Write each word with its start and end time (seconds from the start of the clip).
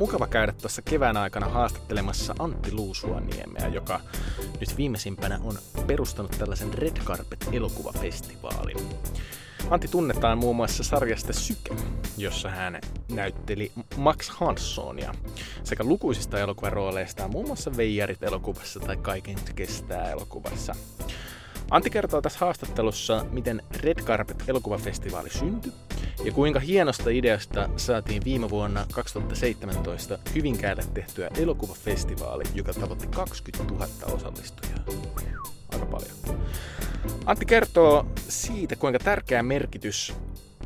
Mukava 0.00 0.26
käydä 0.26 0.52
tuossa 0.52 0.82
kevään 0.82 1.16
aikana 1.16 1.48
haastattelemassa 1.48 2.34
Antti 2.38 2.72
Luusuaniemeä, 2.72 3.68
joka 3.68 4.00
nyt 4.60 4.76
viimeisimpänä 4.76 5.40
on 5.44 5.58
perustanut 5.86 6.30
tällaisen 6.38 6.74
Red 6.74 6.96
Carpet-elokuvafestivaalin. 7.04 8.76
Antti 9.70 9.88
tunnetaan 9.88 10.38
muun 10.38 10.56
muassa 10.56 10.84
sarjasta 10.84 11.32
Syke, 11.32 11.74
jossa 12.16 12.50
hän 12.50 12.80
näytteli 13.10 13.72
Max 13.96 14.28
Hanssonia 14.28 15.14
sekä 15.64 15.84
lukuisista 15.84 16.38
elokuvarooleistaan 16.38 17.30
muun 17.30 17.46
muassa 17.46 17.76
Veijarit 17.76 18.22
elokuvassa 18.22 18.80
tai 18.80 18.96
Kaiken 18.96 19.38
kestää 19.54 20.10
elokuvassa. 20.10 20.74
Antti 21.70 21.90
kertoo 21.90 22.20
tässä 22.20 22.38
haastattelussa, 22.38 23.26
miten 23.30 23.62
Red 23.76 24.02
Carpet 24.02 24.44
elokuvafestivaali 24.48 25.30
syntyi 25.30 25.72
ja 26.24 26.32
kuinka 26.32 26.60
hienosta 26.60 27.10
ideasta 27.10 27.68
saatiin 27.76 28.24
viime 28.24 28.50
vuonna 28.50 28.86
2017 28.92 30.18
Hyvinkäälle 30.34 30.82
tehtyä 30.94 31.30
elokuvafestivaali, 31.38 32.44
joka 32.54 32.72
tavoitti 32.72 33.06
20 33.06 33.74
000 33.74 34.14
osallistujaa. 34.14 34.84
Aika 35.72 35.86
paljon. 35.86 36.40
Antti 37.26 37.46
kertoo 37.46 38.06
siitä, 38.28 38.76
kuinka 38.76 38.98
tärkeä 38.98 39.42
merkitys 39.42 40.14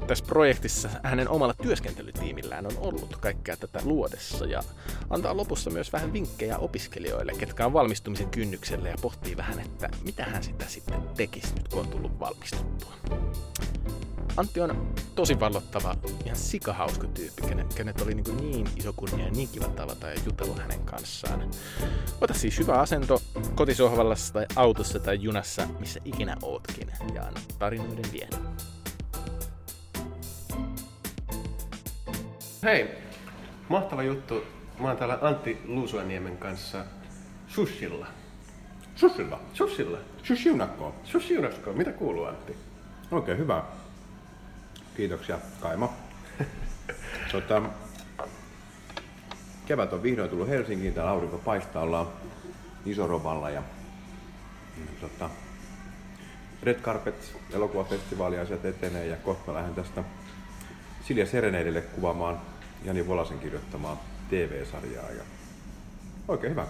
tässä 0.07 0.25
projektissa 0.25 0.89
hänen 1.03 1.29
omalla 1.29 1.55
työskentelytiimillään 1.55 2.67
on 2.67 2.73
ollut 2.79 3.17
kaikkea 3.17 3.57
tätä 3.57 3.81
luodessa 3.85 4.47
ja 4.47 4.63
antaa 5.11 5.37
lopussa 5.37 5.71
myös 5.71 5.93
vähän 5.93 6.13
vinkkejä 6.13 6.59
opiskelijoille, 6.59 7.33
ketkä 7.39 7.67
on 7.67 7.73
valmistumisen 7.73 8.31
kynnyksellä 8.31 8.89
ja 8.89 8.97
pohtii 9.01 9.37
vähän, 9.37 9.61
että 9.61 9.89
mitä 10.05 10.25
hän 10.25 10.43
sitä 10.43 10.65
sitten 10.69 11.03
tekisi 11.17 11.55
nyt, 11.55 11.69
kun 11.69 11.81
on 11.81 11.89
tullut 11.89 12.21
valmistuttua. 12.21 12.95
Antti 14.37 14.61
on 14.61 14.95
tosi 15.15 15.41
vallottava, 15.41 15.97
ihan 16.25 16.37
sikahauska 16.37 17.07
tyyppi, 17.07 17.43
kenet 17.75 18.01
oli 18.01 18.15
niin, 18.15 18.37
niin 18.37 18.69
iso 18.77 18.93
kunnia 18.93 19.25
ja 19.25 19.31
niin 19.31 19.49
kiva 19.49 19.69
tavata 19.69 20.09
ja 20.09 20.21
jutella 20.27 20.57
hänen 20.57 20.81
kanssaan. 20.81 21.51
Ota 22.21 22.35
siis 22.35 22.59
hyvä 22.59 22.75
asento 22.75 23.23
kotisohvallassa 23.55 24.33
tai 24.33 24.47
autossa 24.57 24.99
tai 24.99 25.23
junassa, 25.23 25.69
missä 25.79 26.01
ikinä 26.05 26.37
ootkin, 26.43 26.93
ja 27.15 27.23
anna 27.23 27.41
tarinoiden 27.59 28.13
viedä. 28.13 28.37
Hei, 32.65 32.91
mahtava 33.69 34.03
juttu. 34.03 34.45
Mä 34.81 34.89
oon 34.89 34.97
täällä 34.97 35.19
Antti 35.23 35.59
Luusuaniemen 35.65 36.37
kanssa 36.37 36.85
Sushilla. 37.49 38.07
Sushilla? 38.95 39.41
Sushilla. 39.53 39.99
Sushiunakko. 40.23 40.95
Sushiunakko. 41.05 41.73
Mitä 41.73 41.93
kuuluu 41.93 42.25
Antti? 42.25 42.57
Oikein 43.11 43.39
hyvä. 43.39 43.63
Kiitoksia 44.97 45.39
Kaimo. 45.61 45.93
tota, 47.33 47.63
kevät 49.67 49.93
on 49.93 50.03
vihdoin 50.03 50.31
tullut 50.31 50.49
Helsinkiin, 50.49 50.95
täällä 50.95 51.11
aurinko 51.11 51.39
paistaa, 51.39 51.83
ollaan 51.83 52.07
Isorovalla 52.87 53.51
ja 53.51 53.63
tota, 55.01 55.31
Red 56.63 56.81
Carpet 56.81 57.37
elokuvafestivaali 57.53 58.39
asiat 58.39 58.65
etenee 58.65 59.07
ja 59.07 59.17
kohta 59.17 59.53
mä 59.53 59.59
lähden 59.59 59.75
tästä 59.75 60.05
Silja 61.03 61.27
Sereneidille 61.27 61.81
kuvaamaan 61.81 62.54
Jani 62.85 63.07
Volasen 63.07 63.39
kirjoittamaa 63.39 64.05
TV-sarjaa 64.31 65.11
ja 65.11 65.23
oikein 66.29 66.51
hyvä. 66.51 66.67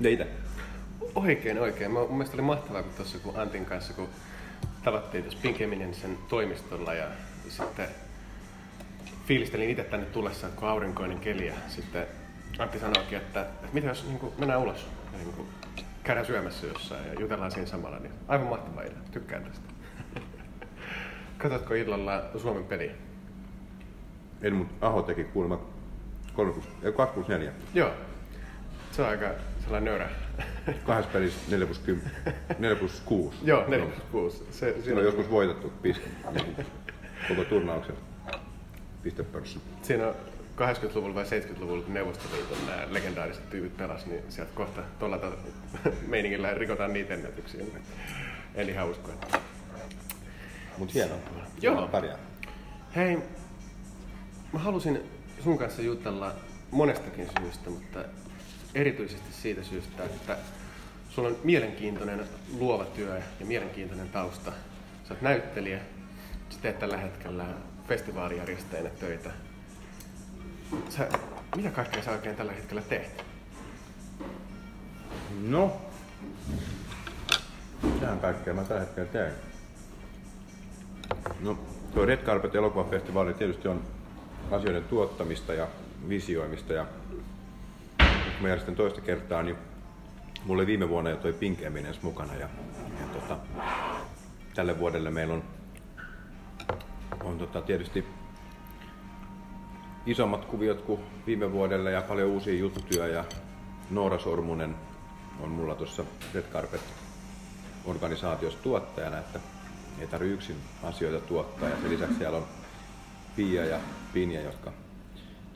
Ja 0.00 0.10
itse? 0.10 0.26
Oikein, 1.14 1.58
oikein. 1.58 1.92
Mä, 1.92 1.98
mun 1.98 2.12
mielestä 2.12 2.36
oli 2.36 2.42
mahtavaa, 2.42 2.82
kun 2.82 2.92
tuossa 2.96 3.18
kun 3.18 3.40
Antin 3.40 3.64
kanssa, 3.64 3.92
kun 3.92 4.08
tavattiin 4.84 5.24
tuossa 5.24 5.40
Pinkeminen 5.42 5.94
sen 5.94 6.18
toimistolla 6.28 6.94
ja 6.94 7.06
sitten 7.48 7.88
fiilistelin 9.26 9.70
itse 9.70 9.84
tänne 9.84 10.06
tullessa, 10.06 10.48
kun 10.48 10.68
aurinkoinen 10.68 11.18
keli 11.18 11.46
ja 11.46 11.54
sitten 11.68 12.06
Antti 12.58 12.78
sanoikin, 12.78 13.18
että, 13.18 13.40
että 13.40 13.68
mitä 13.72 13.86
jos 13.86 14.06
niin 14.06 14.18
kuin, 14.18 14.32
mennään 14.38 14.60
ulos 14.60 14.86
ja 15.12 15.18
niin 15.18 15.32
kuin, 15.32 15.48
käydään 16.04 16.26
syömässä 16.26 16.66
jossain 16.66 17.06
ja 17.06 17.20
jutellaan 17.20 17.50
siinä 17.50 17.66
samalla, 17.66 17.98
niin 17.98 18.12
aivan 18.28 18.46
mahtava 18.46 18.82
idea. 18.82 18.98
Tykkään 19.10 19.44
tästä. 19.44 19.74
Katsotko 21.38 21.74
illalla 21.74 22.22
Suomen 22.36 22.64
peliä? 22.64 22.92
En, 24.42 24.54
mutta 24.54 24.86
Aho 24.86 25.02
teki 25.02 25.24
kuulemma 25.24 25.60
3 26.34 26.52
2 26.96 27.14
plus 27.14 27.28
4. 27.28 27.52
Joo. 27.74 27.90
Se 28.92 29.02
on 29.02 29.08
aika 29.08 29.30
sellainen 29.64 29.84
nöyrä. 29.84 30.08
Kahdessa 30.84 31.12
pelissä 31.12 31.40
4 31.48 31.66
plus 31.66 31.78
10, 31.78 32.10
4 32.58 32.76
plus 32.80 33.02
6. 33.04 33.36
Joo, 33.42 33.64
4 33.68 33.86
plus 33.86 34.02
6. 34.12 34.44
Se, 34.50 34.76
siinä 34.84 34.98
on 35.00 35.04
joskus 35.06 35.30
voitettu 35.30 35.72
piste, 35.82 36.08
koko 37.28 37.44
turnauksen 37.44 37.96
pistepörssi. 39.02 39.60
Siinä 39.82 40.06
on 40.08 40.14
80-luvulla 40.56 41.14
vai 41.14 41.24
70-luvulla, 41.24 41.82
kun 41.82 41.94
Neuvostoliiton 41.94 42.58
nämä 42.66 42.86
legendaariset 42.90 43.50
tyypit 43.50 43.76
pelas, 43.76 44.06
niin 44.06 44.22
sieltä 44.28 44.52
kohta 44.54 44.82
tuolla 44.98 45.20
meiningillä 46.08 46.54
rikotaan 46.54 46.92
niitä 46.92 47.14
ennätyksiä. 47.14 47.64
En 48.54 48.68
ihan 48.68 48.88
usko. 48.88 49.10
Että... 49.12 49.38
Mut 50.78 50.94
hienoa. 50.94 51.18
Joo. 51.60 51.88
Pärjää. 51.88 52.18
Hei, 52.96 53.18
mä 54.56 54.62
halusin 54.62 55.02
sun 55.44 55.58
kanssa 55.58 55.82
jutella 55.82 56.32
monestakin 56.70 57.28
syystä, 57.40 57.70
mutta 57.70 57.98
erityisesti 58.74 59.32
siitä 59.32 59.64
syystä, 59.64 60.04
että 60.04 60.36
sulla 61.10 61.28
on 61.28 61.36
mielenkiintoinen 61.44 62.24
luova 62.58 62.84
työ 62.84 63.16
ja 63.40 63.46
mielenkiintoinen 63.46 64.08
tausta. 64.08 64.52
Sä 65.08 65.14
oot 65.14 65.22
näyttelijä, 65.22 65.80
sä 66.50 66.58
teet 66.62 66.78
tällä 66.78 66.96
hetkellä 66.96 67.44
festivaalijärjestäjänä 67.88 68.88
töitä. 68.88 69.30
Sä, 70.88 71.08
mitä 71.56 71.70
kaikkea 71.70 72.02
sä 72.02 72.10
oikein 72.10 72.36
tällä 72.36 72.52
hetkellä 72.52 72.82
teet? 72.82 73.24
No, 75.48 75.76
mitähän 77.82 78.20
kaikkea 78.20 78.54
mä 78.54 78.64
tällä 78.64 78.80
hetkellä 78.80 79.08
teen? 79.08 79.32
No, 81.40 81.58
tuo 81.94 82.04
Red 82.04 82.24
Carpet 82.24 82.54
elokuvafestivaali 82.54 83.34
tietysti 83.34 83.68
on 83.68 83.95
asioiden 84.50 84.84
tuottamista 84.84 85.54
ja 85.54 85.66
visioimista. 86.08 86.72
Ja 86.72 86.86
kun 87.98 88.42
mä 88.42 88.48
järjestän 88.48 88.76
toista 88.76 89.00
kertaa, 89.00 89.42
niin 89.42 89.56
mulla 90.44 90.60
oli 90.60 90.66
viime 90.66 90.88
vuonna 90.88 91.10
jo 91.10 91.16
toi 91.16 91.32
Pink 91.32 91.62
Eminence 91.62 92.00
mukana. 92.02 92.34
Ja, 92.34 92.48
ja 93.00 93.06
tota, 93.20 93.38
tälle 94.54 94.78
vuodelle 94.78 95.10
meillä 95.10 95.34
on, 95.34 95.42
on 97.24 97.38
tota, 97.38 97.62
tietysti 97.62 98.04
isommat 100.06 100.44
kuviot 100.44 100.80
kuin 100.80 101.00
viime 101.26 101.52
vuodelle 101.52 101.90
ja 101.90 102.02
paljon 102.02 102.30
uusia 102.30 102.54
juttuja. 102.54 103.06
Ja 103.06 103.24
Noora 103.90 104.18
Sormunen 104.18 104.74
on 105.40 105.48
mulla 105.48 105.74
tuossa 105.74 106.04
Red 106.34 106.44
Carpet 106.52 106.80
organisaatiossa 107.84 108.62
tuottajana, 108.62 109.18
että 109.18 109.40
ei 110.00 110.06
tarvitse 110.06 110.34
yksin 110.34 110.56
asioita 110.82 111.26
tuottaa. 111.26 111.68
Ja 111.68 111.76
sen 111.80 111.90
lisäksi 111.90 112.18
siellä 112.18 112.38
on 112.38 112.46
Pia 113.36 113.64
ja 113.64 113.78
Pinja, 114.16 114.40
jotka 114.40 114.72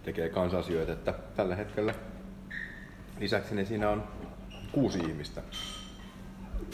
tekee 0.04 0.28
kansasioita, 0.28 0.92
että 0.92 1.14
tällä 1.36 1.56
hetkellä 1.56 1.94
lisäksi 3.20 3.54
niin 3.54 3.66
siinä 3.66 3.90
on 3.90 4.04
kuusi 4.72 4.98
ihmistä, 4.98 5.42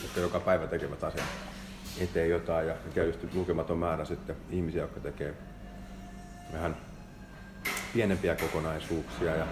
jotka 0.02 0.20
joka 0.20 0.40
päivä 0.40 0.66
tekevät 0.66 1.04
asian 1.04 1.26
eteen 2.00 2.30
jotain 2.30 2.68
ja 2.68 2.74
tietysti 2.94 3.28
lukematon 3.34 3.78
määrä 3.78 4.04
sitten 4.04 4.36
ihmisiä, 4.50 4.82
jotka 4.82 5.00
tekee 5.00 5.34
vähän 6.52 6.76
pienempiä 7.94 8.36
kokonaisuuksia 8.36 9.36
ja 9.36 9.46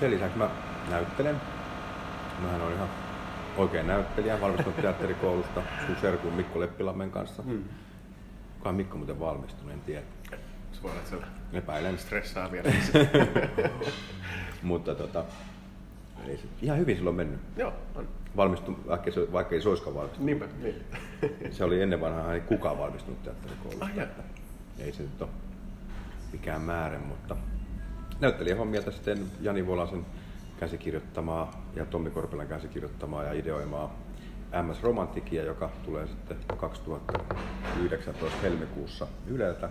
sen 0.00 0.10
lisäksi 0.10 0.38
mä 0.38 0.50
näyttelen. 0.90 1.40
Mähän 2.42 2.60
on 2.60 2.72
ihan 2.72 2.88
oikein 3.56 3.86
näyttelijä, 3.86 4.40
valmistunut 4.40 4.80
teatterikoulusta 4.80 5.62
sun 5.86 5.96
serkun 6.00 6.32
Mikko 6.32 6.60
Leppilammen 6.60 7.10
kanssa. 7.10 7.42
Hmm. 7.42 7.64
Kuka 8.58 8.72
Mikko 8.72 8.96
muuten 8.96 9.20
valmistunut, 9.20 9.72
en 9.72 9.80
tiedä. 9.80 10.02
Se 10.72 10.82
voi 10.82 10.90
olla, 10.90 11.00
että 11.00 11.16
se 11.16 11.16
Epäilen. 11.58 11.98
stressaa 11.98 12.52
vielä. 12.52 12.72
Mutta 14.62 14.94
tota, 14.94 15.24
ei 16.28 16.36
se, 16.36 16.42
ihan 16.62 16.78
hyvin 16.78 16.96
silloin 16.96 17.16
mennyt. 17.16 17.40
Joo, 17.56 17.72
on. 17.94 18.08
Valmistu, 18.36 18.78
vaikka, 18.88 19.10
se, 19.10 19.32
vaikka 19.32 19.54
ei 19.54 19.62
se 19.62 19.68
olisikaan 19.68 19.94
valmistunut. 19.96 20.26
Niinpä, 20.26 20.46
niin. 20.62 20.84
Se 21.56 21.64
oli 21.64 21.82
ennen 21.82 22.00
vanhaa 22.00 22.34
ei 22.34 22.40
kukaan 22.40 22.78
valmistunut 22.78 23.22
teatterikoulusta. 23.22 23.84
Ah, 23.84 23.96
jaa. 23.96 24.06
Ei 24.78 24.92
se 24.92 25.02
nyt 25.02 25.22
ole 25.22 25.30
mikään 26.32 26.62
määrä, 26.62 26.98
mutta 26.98 27.36
näyttelijähommia 28.20 28.82
teen 29.04 29.26
Jani 29.40 29.66
Volasen 29.66 30.06
käsikirjoittamaa 30.60 31.66
ja 31.76 31.86
Tommi 31.86 32.10
Korpelan 32.10 32.46
käsikirjoittamaa 32.46 33.24
ja 33.24 33.32
ideoimaa 33.32 33.96
MS 34.62 34.82
Romantikia, 34.82 35.44
joka 35.44 35.70
tulee 35.84 36.06
sitten 36.06 36.36
2019 36.56 38.40
helmikuussa 38.42 39.06
Yleltä. 39.26 39.70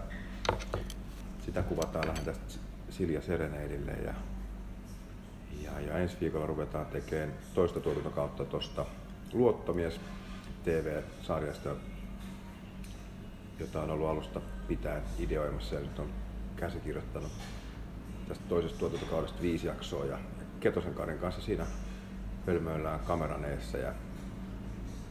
Sitä 1.46 1.64
kuvataan 1.64 2.08
lähinnä 2.08 2.34
Silja 2.90 3.22
Sereneidille 3.22 3.92
ja, 3.92 4.14
ja, 5.64 5.80
ja 5.80 5.98
ensi 5.98 6.18
viikolla 6.22 6.46
ruvetaan 6.46 6.86
tekemään 6.86 7.34
toista 7.54 7.80
tuotantokautta 7.80 8.46
tuosta 8.46 8.86
Luottomies 9.34 10.00
TV-sarjasta, 10.64 11.70
jota 13.60 13.82
on 13.82 13.90
ollut 13.90 14.08
alusta 14.08 14.42
pitäen 14.68 15.04
ideoimassa 15.20 15.76
ja 15.76 15.82
nyt 15.82 16.00
on 16.00 16.10
käsikirjoittanut 16.56 17.32
tästä 18.28 18.44
toisesta 18.50 18.80
tuotantokaudesta 18.80 19.42
viisi 19.42 19.68
jaksoa. 19.68 20.06
Ja 20.06 20.18
Ketosen 20.60 20.94
Karin 20.94 21.20
kanssa 21.20 21.42
siinä 21.42 21.66
pölmöillään 22.46 23.00
kameran 23.00 23.46
eessä 23.46 23.78
ja, 23.78 23.94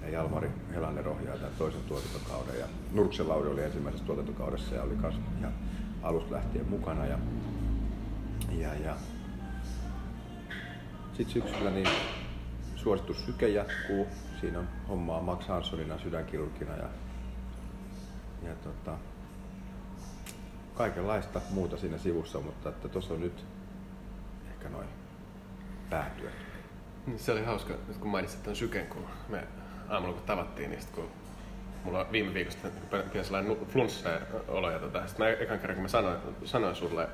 ja 0.02 0.08
Jalmari 0.08 0.50
Helanen 0.74 1.06
ohjaa 1.06 1.36
tämän 1.36 1.52
toisen 1.58 1.82
tuotantokauden 1.88 2.58
ja 2.58 2.66
Nurksen 2.92 3.28
Lauri 3.28 3.50
oli 3.50 3.62
ensimmäisessä 3.62 4.06
tuotantokaudessa 4.06 4.74
ja 4.74 4.82
oli 4.82 4.94
myös 4.94 5.14
ihan 5.38 5.52
alusta 6.02 6.34
lähtien 6.34 6.68
mukana 6.68 7.06
ja, 7.06 7.18
ja, 8.50 8.74
ja 8.74 8.96
sitten 11.12 11.32
syksyllä 11.32 11.70
niin 11.70 11.88
suositus 12.76 13.24
syke 13.24 13.48
jatkuu. 13.48 14.06
Siinä 14.40 14.58
on 14.58 14.68
hommaa 14.88 15.22
Max 15.22 15.48
Hanssonina 15.48 15.98
sydänkirurgina 15.98 16.76
ja, 16.76 16.88
ja 18.42 18.54
tota, 18.54 18.98
kaikenlaista 20.74 21.40
muuta 21.50 21.76
siinä 21.76 21.98
sivussa, 21.98 22.40
mutta 22.40 22.68
että 22.68 22.88
tuossa 22.88 23.14
on 23.14 23.20
nyt 23.20 23.44
ehkä 24.50 24.68
noin 24.68 24.88
päätyöt. 25.90 26.34
Niin, 27.06 27.18
se 27.18 27.32
oli 27.32 27.44
hauska, 27.44 27.74
nyt 27.88 27.96
kun 27.96 28.10
mainitsit 28.10 28.42
tämän 28.42 28.56
syken, 28.56 28.86
kun 28.86 29.04
me 29.28 29.46
aamulla 29.90 30.14
kun 30.14 30.22
tavattiin, 30.22 30.70
niin 30.70 30.80
sit 30.80 30.90
kun 30.90 31.08
mulla 31.84 32.06
viime 32.12 32.34
viikosta 32.34 32.68
pieni 33.12 33.24
sellainen 33.24 33.56
flunssa-olo, 33.66 34.70
ja 34.70 34.78
tota, 34.78 35.06
sitten 35.06 35.26
mä 35.26 35.32
ekan 35.32 35.58
kerran 35.58 35.74
kun 35.76 35.82
mä 35.82 35.88
sanoin, 35.88 36.16
sanoin 36.44 36.76
sulle, 36.76 37.08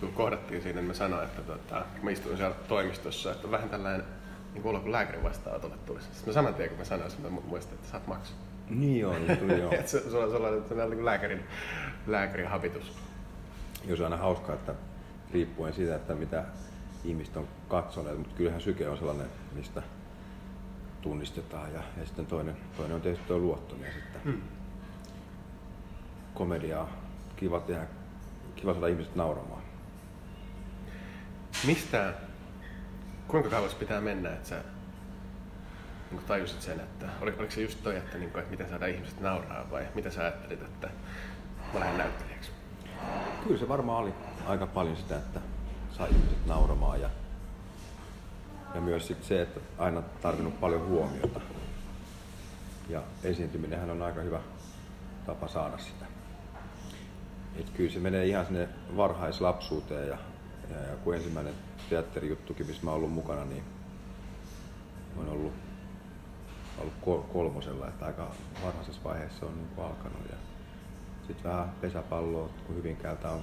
kun 0.00 0.12
kohdattiin 0.12 0.62
siinä, 0.62 0.80
niin 0.80 0.86
mä 0.86 0.94
sanoin, 0.94 1.24
että 1.24 1.42
tota, 1.42 1.84
kun 1.94 2.04
mä 2.04 2.10
istuin 2.10 2.36
siellä 2.36 2.56
toimistossa, 2.68 3.32
että 3.32 3.50
vähän 3.50 3.68
tällainen 3.68 4.04
niin 4.52 4.62
kuin 4.62 4.70
olo 4.70 4.80
kuin 4.80 4.92
lääkärin 4.92 5.22
vastaanotolle 5.22 5.76
tulisi. 5.86 6.06
Sitten 6.06 6.28
mä 6.28 6.32
saman 6.32 6.54
tien, 6.54 6.68
kun 6.68 6.78
mä 6.78 6.84
sanoin 6.84 7.10
sen, 7.10 7.20
mä 7.20 7.28
muistin, 7.30 7.74
että 7.74 7.88
saat 7.88 8.06
maksaa. 8.06 8.36
Niin 8.70 9.06
on, 9.06 9.26
niin 9.26 9.38
tuli 9.38 9.58
joo. 9.62 9.72
että 9.72 9.90
se, 9.90 10.10
sulla, 10.10 10.30
sulla 10.30 10.48
on 10.48 10.64
sellainen 10.68 10.96
niin 10.98 11.04
lääkärin, 11.04 11.44
lääkärin 12.06 12.48
habitus. 12.48 12.92
Jos 13.84 14.00
on 14.00 14.06
aina 14.06 14.16
hauskaa, 14.16 14.54
että 14.54 14.74
riippuen 15.32 15.72
siitä, 15.72 15.96
että 15.96 16.14
mitä 16.14 16.44
ihmiset 17.04 17.36
on 17.36 17.48
katsoneet, 17.68 18.18
mutta 18.18 18.34
kyllähän 18.36 18.60
syke 18.60 18.88
on 18.88 18.98
sellainen, 18.98 19.26
mistä 19.52 19.82
tunnistetaan. 21.06 21.72
Ja, 21.72 21.82
ja 21.96 22.06
sitten 22.06 22.26
toinen, 22.26 22.56
toinen 22.76 22.94
on 22.94 23.00
tietysti 23.00 23.26
tuo 23.26 23.38
luottomia 23.38 23.92
sitten. 23.92 24.22
Hmm. 24.24 24.42
Komediaa, 26.34 26.88
kiva 27.36 27.60
tehdä, 27.60 27.86
kiva 28.56 28.72
saada 28.72 28.86
ihmiset 28.86 29.16
nauramaan. 29.16 29.62
Mistä, 31.66 32.14
kuinka 33.28 33.50
kauas 33.50 33.74
pitää 33.74 34.00
mennä, 34.00 34.32
että 34.32 34.48
sä 34.48 34.64
niin 36.10 36.22
tajusit 36.26 36.62
sen, 36.62 36.80
että 36.80 37.06
oliko, 37.20 37.38
oliko 37.38 37.52
se 37.52 37.62
just 37.62 37.82
toi, 37.82 37.96
että, 37.96 38.18
niin 38.18 38.30
kuin, 38.30 38.40
että 38.40 38.50
miten 38.50 38.68
saada 38.68 38.86
ihmiset 38.86 39.20
nauraa 39.20 39.70
vai 39.70 39.86
mitä 39.94 40.10
sä 40.10 40.20
ajattelit, 40.20 40.62
että 40.62 40.88
mä 41.74 41.80
lähden 41.80 41.98
näyttelijäksi? 41.98 42.50
Kyllä 43.44 43.58
se 43.58 43.68
varmaan 43.68 44.02
oli 44.02 44.14
aika 44.46 44.66
paljon 44.66 44.96
sitä, 44.96 45.16
että 45.16 45.40
sai 45.92 46.10
ihmiset 46.10 46.46
nauramaan 46.46 47.00
ja, 47.00 47.10
ja 48.76 48.82
myös 48.82 49.06
sit 49.06 49.24
se, 49.24 49.42
että 49.42 49.60
aina 49.78 50.02
tarvinnut 50.02 50.60
paljon 50.60 50.88
huomiota. 50.88 51.40
Ja 52.88 53.02
esiintyminenhän 53.24 53.90
on 53.90 54.02
aika 54.02 54.20
hyvä 54.20 54.40
tapa 55.26 55.48
saada 55.48 55.78
sitä. 55.78 56.06
Et 57.56 57.70
kyllä 57.70 57.92
se 57.92 57.98
menee 57.98 58.26
ihan 58.26 58.46
sinne 58.46 58.68
varhaislapsuuteen 58.96 60.08
ja, 60.08 60.18
ja, 60.70 60.96
kun 61.04 61.14
ensimmäinen 61.14 61.54
teatterijuttukin, 61.90 62.66
missä 62.66 62.84
mä 62.84 62.90
oon 62.90 62.96
ollut 62.96 63.12
mukana, 63.12 63.44
niin 63.44 63.64
on 65.16 65.28
ollut, 65.28 65.52
ollut 66.78 67.28
kolmosella, 67.32 67.88
että 67.88 68.06
aika 68.06 68.30
varhaisessa 68.64 69.04
vaiheessa 69.04 69.46
on 69.46 69.54
niin 69.54 69.84
alkanut. 69.86 70.20
Ja 70.30 70.36
sitten 71.26 71.50
vähän 71.50 71.72
pesäpalloa, 71.80 72.48
kun 72.66 72.76
Hyvinkäältä 72.76 73.30
on 73.30 73.42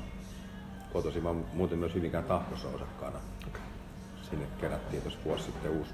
kotosi. 0.94 1.22
Mä 1.22 1.34
muuten 1.54 1.80
myös 1.80 1.96
Hyvinkään 1.96 2.24
tahkossa 2.24 2.68
osakkaana. 2.68 3.20
Okay. 3.48 3.73
Sinne 4.34 4.48
kerättiin 4.62 5.02
tuossa 5.02 5.20
vuosi 5.26 5.44
sitten 5.44 5.72
uusi 5.72 5.94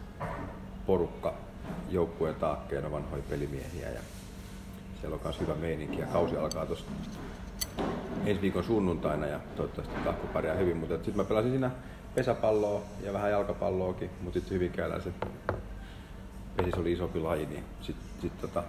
porukka 0.86 1.33
joukkueen 1.89 2.36
taakkeena 2.36 2.91
vanhoja 2.91 3.24
pelimiehiä 3.30 3.89
ja 3.89 4.00
siellä 5.01 5.15
on 5.15 5.21
myös 5.24 5.39
hyvä 5.39 5.56
meininki 5.56 6.00
ja 6.00 6.06
kausi 6.07 6.38
alkaa 6.38 6.65
tuossa 6.65 6.86
ensi 8.25 8.41
viikon 8.41 8.63
sunnuntaina 8.63 9.25
ja 9.25 9.39
toivottavasti 9.56 9.95
tahko 10.03 10.27
pärjää 10.27 10.56
hyvin, 10.56 10.77
mutta 10.77 10.95
sitten 10.95 11.18
mä 11.18 11.24
pelasin 11.24 11.51
siinä 11.51 11.71
pesäpalloa 12.15 12.81
ja 13.03 13.13
vähän 13.13 13.31
jalkapalloakin, 13.31 14.09
mutta 14.21 14.39
sitten 14.39 14.56
Hyvinkäällä 14.56 15.00
se 15.00 15.13
pesis 16.57 16.74
oli 16.74 16.92
isompi 16.92 17.19
laji, 17.19 17.45
niin 17.45 17.63
sitten 17.81 18.07
sit 18.21 18.42
tota, 18.42 18.63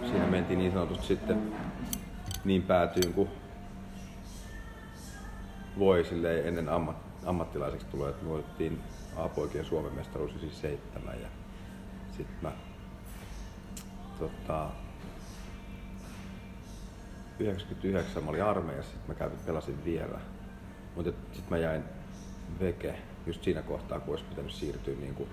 siinä 0.00 0.26
mentiin 0.26 0.58
niin 0.58 0.72
sanotusti 0.72 1.06
sitten 1.06 1.52
niin 2.44 2.62
päätyyn 2.62 3.12
kuin 3.12 3.28
voi 5.78 6.04
silleen 6.04 6.48
ennen 6.48 6.68
ammat, 6.68 6.96
ammattilaiseksi 7.26 7.86
tulee, 7.86 8.10
että 8.10 8.24
me 8.24 8.30
voitettiin 8.30 8.80
A-poikien 9.16 9.64
Suomen 9.64 9.92
mestaruus 9.92 10.32
siis 10.40 10.60
seitsemän 10.60 11.20
ja 11.20 11.28
sitten 12.16 12.36
mä 12.42 12.52
tota, 14.18 14.70
99 17.38 18.24
mä 18.24 18.30
olin 18.30 18.44
armeijassa, 18.44 18.92
sitten 18.92 19.14
mä 19.14 19.18
kävin, 19.18 19.38
pelasin 19.46 19.84
vielä. 19.84 20.20
Mutta 20.96 21.10
sitten 21.10 21.50
mä 21.50 21.58
jäin 21.58 21.84
veke 22.60 22.94
just 23.26 23.44
siinä 23.44 23.62
kohtaa, 23.62 24.00
kun 24.00 24.14
olisi 24.14 24.24
pitänyt 24.24 24.52
siirtyä 24.52 24.94
niin 24.94 25.14
kuin 25.14 25.28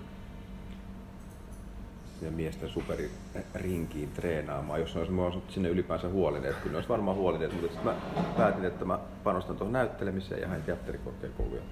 sinne 2.20 2.36
miesten 2.36 2.68
superirinkiin 2.68 4.10
treenaamaan, 4.12 4.80
jos 4.80 4.96
olisi 4.96 5.12
mä 5.12 5.22
sinne 5.48 5.68
ylipäänsä 5.68 6.08
huolineet. 6.08 6.56
Kyllä 6.56 6.70
ne 6.70 6.76
olisi 6.76 6.88
varmaan 6.88 7.16
huolineet, 7.16 7.52
mutta 7.52 7.68
sitten 7.68 7.84
mä 7.84 7.96
päätin, 8.36 8.64
että 8.64 8.84
mä 8.84 8.98
panostan 9.24 9.56
tuohon 9.56 9.72
näyttelemiseen 9.72 10.40
ja 10.40 10.48
hain 10.48 10.62
teatterikorkeakouluun 10.62 11.56
ja 11.56 11.62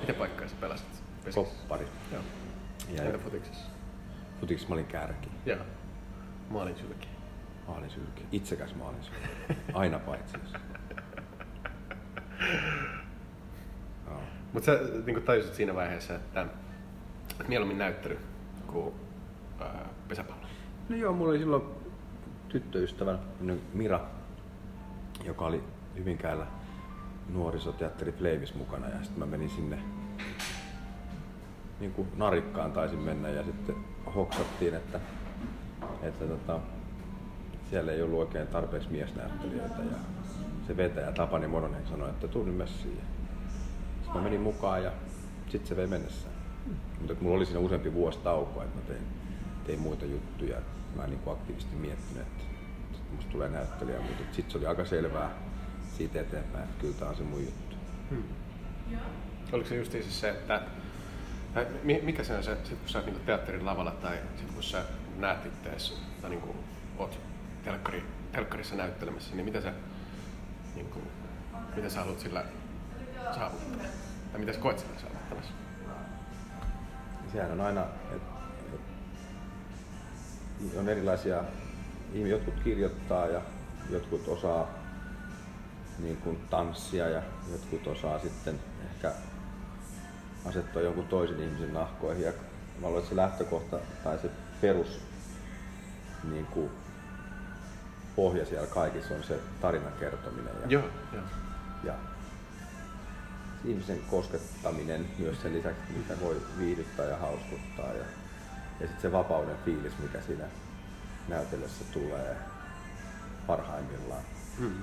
Miten 0.00 0.14
paikkaa 0.14 0.48
sä 0.48 0.56
pelasit? 0.60 1.02
Koppari. 1.34 1.86
Joo. 2.12 2.22
Ja 2.90 3.02
Entä 3.02 3.18
futiksessa? 3.18 3.66
Futiksessa 4.40 4.68
mä 4.68 4.74
olin 4.74 4.86
kärki. 4.86 5.30
Joo. 5.46 5.58
Maalin 6.50 6.76
sylki. 6.76 7.08
Maalin 7.68 7.90
sylki. 7.90 8.24
Itsekäs 8.32 8.74
maalin 8.74 9.02
sylki. 9.02 9.28
Aina 9.72 9.98
paitsi 9.98 10.36
jos. 10.44 10.52
Mutta 14.52 14.66
sä 14.66 14.78
niin 15.06 15.22
tajusit 15.22 15.54
siinä 15.54 15.74
vaiheessa, 15.74 16.14
että, 16.14 16.46
että 17.30 17.44
mieluummin 17.48 17.78
näyttely 17.78 18.18
kuin 18.66 18.94
pesäpallo? 20.08 20.46
No 20.88 20.96
joo, 20.96 21.12
mulla 21.12 21.30
oli 21.30 21.38
silloin 21.38 21.62
tyttöystävä 22.48 23.18
Mira, 23.74 24.00
joka 25.24 25.44
oli 25.44 25.64
Hyvinkäällä 25.96 26.46
nuorisoteatteri 27.34 28.12
Flames 28.12 28.54
mukana 28.54 28.88
ja 28.88 29.02
sitten 29.02 29.18
mä 29.18 29.26
menin 29.26 29.50
sinne 29.50 29.78
niin 31.80 31.92
kuin 31.92 32.08
narikkaan 32.16 32.72
taisin 32.72 32.98
mennä 32.98 33.28
ja 33.28 33.44
sitten 33.44 33.74
hoksattiin, 34.14 34.74
että, 34.74 35.00
että 36.02 36.24
tota, 36.24 36.58
siellä 37.70 37.92
ei 37.92 38.02
ollut 38.02 38.18
oikein 38.18 38.46
tarpeeksi 38.46 38.88
miesnäyttelijöitä 38.90 39.82
ja 39.82 39.96
se 40.66 40.76
vetäjä 40.76 41.12
Tapani 41.12 41.46
Mononen 41.46 41.86
sanoi, 41.86 42.10
että 42.10 42.28
tuu 42.28 42.44
nyt 42.44 42.56
messiin. 42.56 43.00
Sitten 43.94 44.14
mä 44.14 44.22
menin 44.22 44.40
mukaan 44.40 44.84
ja 44.84 44.92
sitten 45.48 45.68
se 45.68 45.76
vei 45.76 45.86
mennessään. 45.86 46.34
Mutta 47.00 47.14
mulla 47.20 47.36
oli 47.36 47.46
siinä 47.46 47.60
useampi 47.60 47.94
vuosi 47.94 48.18
taukoa, 48.18 48.64
että 48.64 48.76
mä 48.76 48.84
tein 48.86 49.02
tein 49.70 49.80
muita 49.80 50.04
juttuja. 50.04 50.56
Mä 50.96 51.04
en 51.04 51.10
niin 51.10 51.20
aktiivisesti 51.26 51.76
miettinyt, 51.76 52.22
että 52.22 52.44
musta 53.16 53.32
tulee 53.32 53.48
näyttelijä, 53.48 54.00
mutta 54.00 54.24
sitten 54.32 54.50
se 54.52 54.58
oli 54.58 54.66
aika 54.66 54.84
selvää 54.84 55.30
siitä 56.00 56.20
eteenpäin, 56.20 56.64
että 56.64 56.80
kyllä 56.80 56.94
tämä 56.94 57.10
on 57.10 57.16
se 57.16 57.22
mun 57.22 57.44
juttu. 57.44 57.76
Hmm. 58.10 58.22
Oliko 59.52 59.68
se 59.68 59.76
just 59.76 59.92
siis 59.92 60.20
se, 60.20 60.28
että 60.30 60.62
mikä 61.82 62.24
se 62.24 62.36
on 62.36 62.42
se, 62.42 62.56
sit 62.64 62.78
kun 62.78 62.88
sä 62.88 62.98
oot 62.98 63.06
niin 63.06 63.20
teatterin 63.26 63.66
lavalla 63.66 63.90
tai 63.90 64.18
sit 64.36 64.50
kun 64.50 64.62
sä 64.62 64.84
näet 65.16 65.46
ittees 65.46 66.02
tai 66.20 66.30
niin 66.30 66.40
kuin 66.40 66.56
oot 66.98 67.20
telkkari, 67.64 68.04
telkkarissa 68.32 68.76
näyttelemässä, 68.76 69.34
niin 69.34 69.44
mitä 69.44 69.60
sä, 69.60 69.72
niin 70.74 70.86
kuin, 70.86 71.04
mitä 71.76 71.88
sä 71.88 72.00
haluat 72.00 72.20
sillä 72.20 72.44
saavuttaa? 73.34 73.86
Tai 74.32 74.40
mitä 74.40 74.52
sä 74.52 74.60
koet 74.60 74.78
sillä 74.78 75.00
saavuttamassa? 75.00 75.52
Sehän 77.32 77.52
on 77.52 77.60
aina, 77.60 77.86
että 78.10 78.40
on 80.78 80.88
erilaisia, 80.88 81.44
jotkut 82.14 82.54
kirjoittaa 82.64 83.26
ja 83.26 83.42
jotkut 83.90 84.28
osaa 84.28 84.79
niin 86.02 86.16
kuin 86.16 86.40
tanssia 86.50 87.08
ja 87.08 87.22
jotkut 87.52 87.86
osaa 87.86 88.18
sitten 88.18 88.60
ehkä 88.90 89.12
asettua 90.44 90.82
jonkun 90.82 91.08
toisen 91.08 91.40
ihmisen 91.40 91.74
nahkoihin. 91.74 92.24
Ja 92.24 92.32
mä 92.80 92.86
luulen, 92.86 92.98
että 92.98 93.10
se 93.10 93.16
lähtökohta 93.16 93.78
tai 94.04 94.18
se 94.18 94.30
perus 94.60 95.00
niin 96.30 96.46
kuin 96.46 96.70
pohja 98.16 98.46
siellä 98.46 98.66
kaikissa 98.66 99.14
on 99.14 99.22
se 99.22 99.38
tarinan 99.60 99.92
kertominen. 100.00 100.54
Ja, 100.62 100.66
joo, 100.68 100.84
joo. 101.12 101.22
ja 101.84 101.94
ihmisen 103.64 104.00
koskettaminen 104.10 105.06
myös 105.18 105.42
sen 105.42 105.54
lisäksi, 105.54 105.92
mitä 105.92 106.20
voi 106.20 106.36
viihdyttää 106.58 107.06
ja 107.06 107.16
hauskuttaa. 107.16 107.92
Ja 107.92 108.04
ja 108.80 108.86
sitten 108.86 109.02
se 109.02 109.12
vapauden 109.12 109.56
fiilis, 109.64 109.98
mikä 109.98 110.20
siinä 110.20 110.44
näytellessä 111.28 111.84
tulee 111.92 112.36
parhaimmillaan. 113.46 114.22
Hmm. 114.58 114.82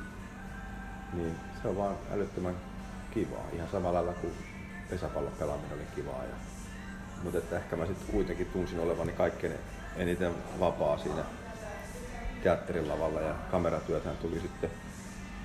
Niin 1.14 1.36
se 1.62 1.68
on 1.68 1.78
vaan 1.78 1.96
älyttömän 2.12 2.56
kivaa. 3.12 3.46
Ihan 3.54 3.70
samalla 3.72 3.98
lailla 3.98 4.14
kuin 4.14 4.34
pesäpallon 4.90 5.34
pelaaminen 5.40 5.74
oli 5.74 5.88
kivaa. 5.96 6.24
Ja, 6.24 6.36
mutta 7.24 7.38
että 7.38 7.58
ehkä 7.58 7.76
mä 7.76 7.86
sitten 7.86 8.08
kuitenkin 8.12 8.48
tunsin 8.54 8.80
olevani 8.80 9.12
kaikkein 9.12 9.54
eniten 9.96 10.32
vapaa 10.60 10.98
siinä 10.98 11.24
teatterin 12.44 12.90
lavalla 12.90 13.22
ja 13.22 13.34
kameratyöthän 13.52 14.18
tuli 14.18 14.40
sitten 14.40 14.70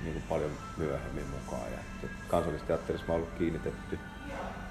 niin 0.03 0.13
kuin 0.13 0.23
paljon 0.29 0.51
myöhemmin 0.77 1.27
mukaan. 1.27 1.71
Ja 1.71 2.09
kansallisteatterissa 2.27 3.07
mä 3.07 3.13
ollut 3.13 3.33
kiinnitetty 3.37 3.99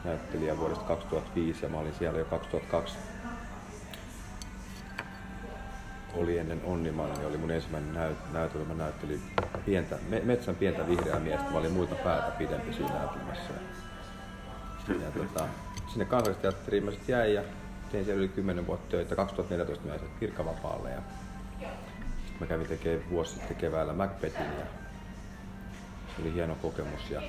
näyttelijä 0.04 0.58
vuodesta 0.58 0.84
2005 0.84 1.64
ja 1.64 1.68
mä 1.68 1.78
olin 1.78 1.94
siellä 1.94 2.18
jo 2.18 2.24
2002 2.24 2.98
oli 6.14 6.38
ennen 6.38 6.60
Onnimainen, 6.64 7.18
niin 7.18 7.28
oli 7.28 7.36
mun 7.36 7.50
ensimmäinen 7.50 7.94
näyt- 7.94 8.32
näytelmä. 8.32 8.66
Mä 8.66 8.74
näyttelin 8.74 9.22
pientä, 9.66 9.98
me, 10.08 10.20
metsän 10.24 10.56
pientä 10.56 10.88
vihreää 10.88 11.20
miestä. 11.20 11.50
Mä 11.50 11.58
olin 11.58 11.72
muilta 11.72 11.94
päätä 11.94 12.30
pidempi 12.30 12.72
siinä 12.72 12.94
näytelmässä. 12.94 13.52
Ja, 14.88 15.10
tota, 15.10 15.48
sinne 15.88 16.04
kansallisteatteriin 16.04 16.84
mä 16.84 16.90
sitten 16.90 17.12
jäin 17.12 17.34
ja 17.34 17.42
tein 17.92 18.04
siellä 18.04 18.18
yli 18.18 18.28
10 18.28 18.66
vuotta 18.66 18.90
töitä. 18.90 19.16
2014 19.16 19.86
mä 19.86 19.94
jäin 19.94 20.10
virkavapaalle 20.20 20.90
ja 20.90 21.02
mä 22.40 22.46
kävin 22.46 22.66
tekemään 22.66 23.10
vuosi 23.10 23.34
sitten 23.34 23.56
keväällä 23.56 23.92
Macbethin 23.92 24.46
ja 24.58 24.66
se 26.16 26.22
oli 26.22 26.34
hieno 26.34 26.54
kokemus. 26.62 27.10
Ja, 27.10 27.22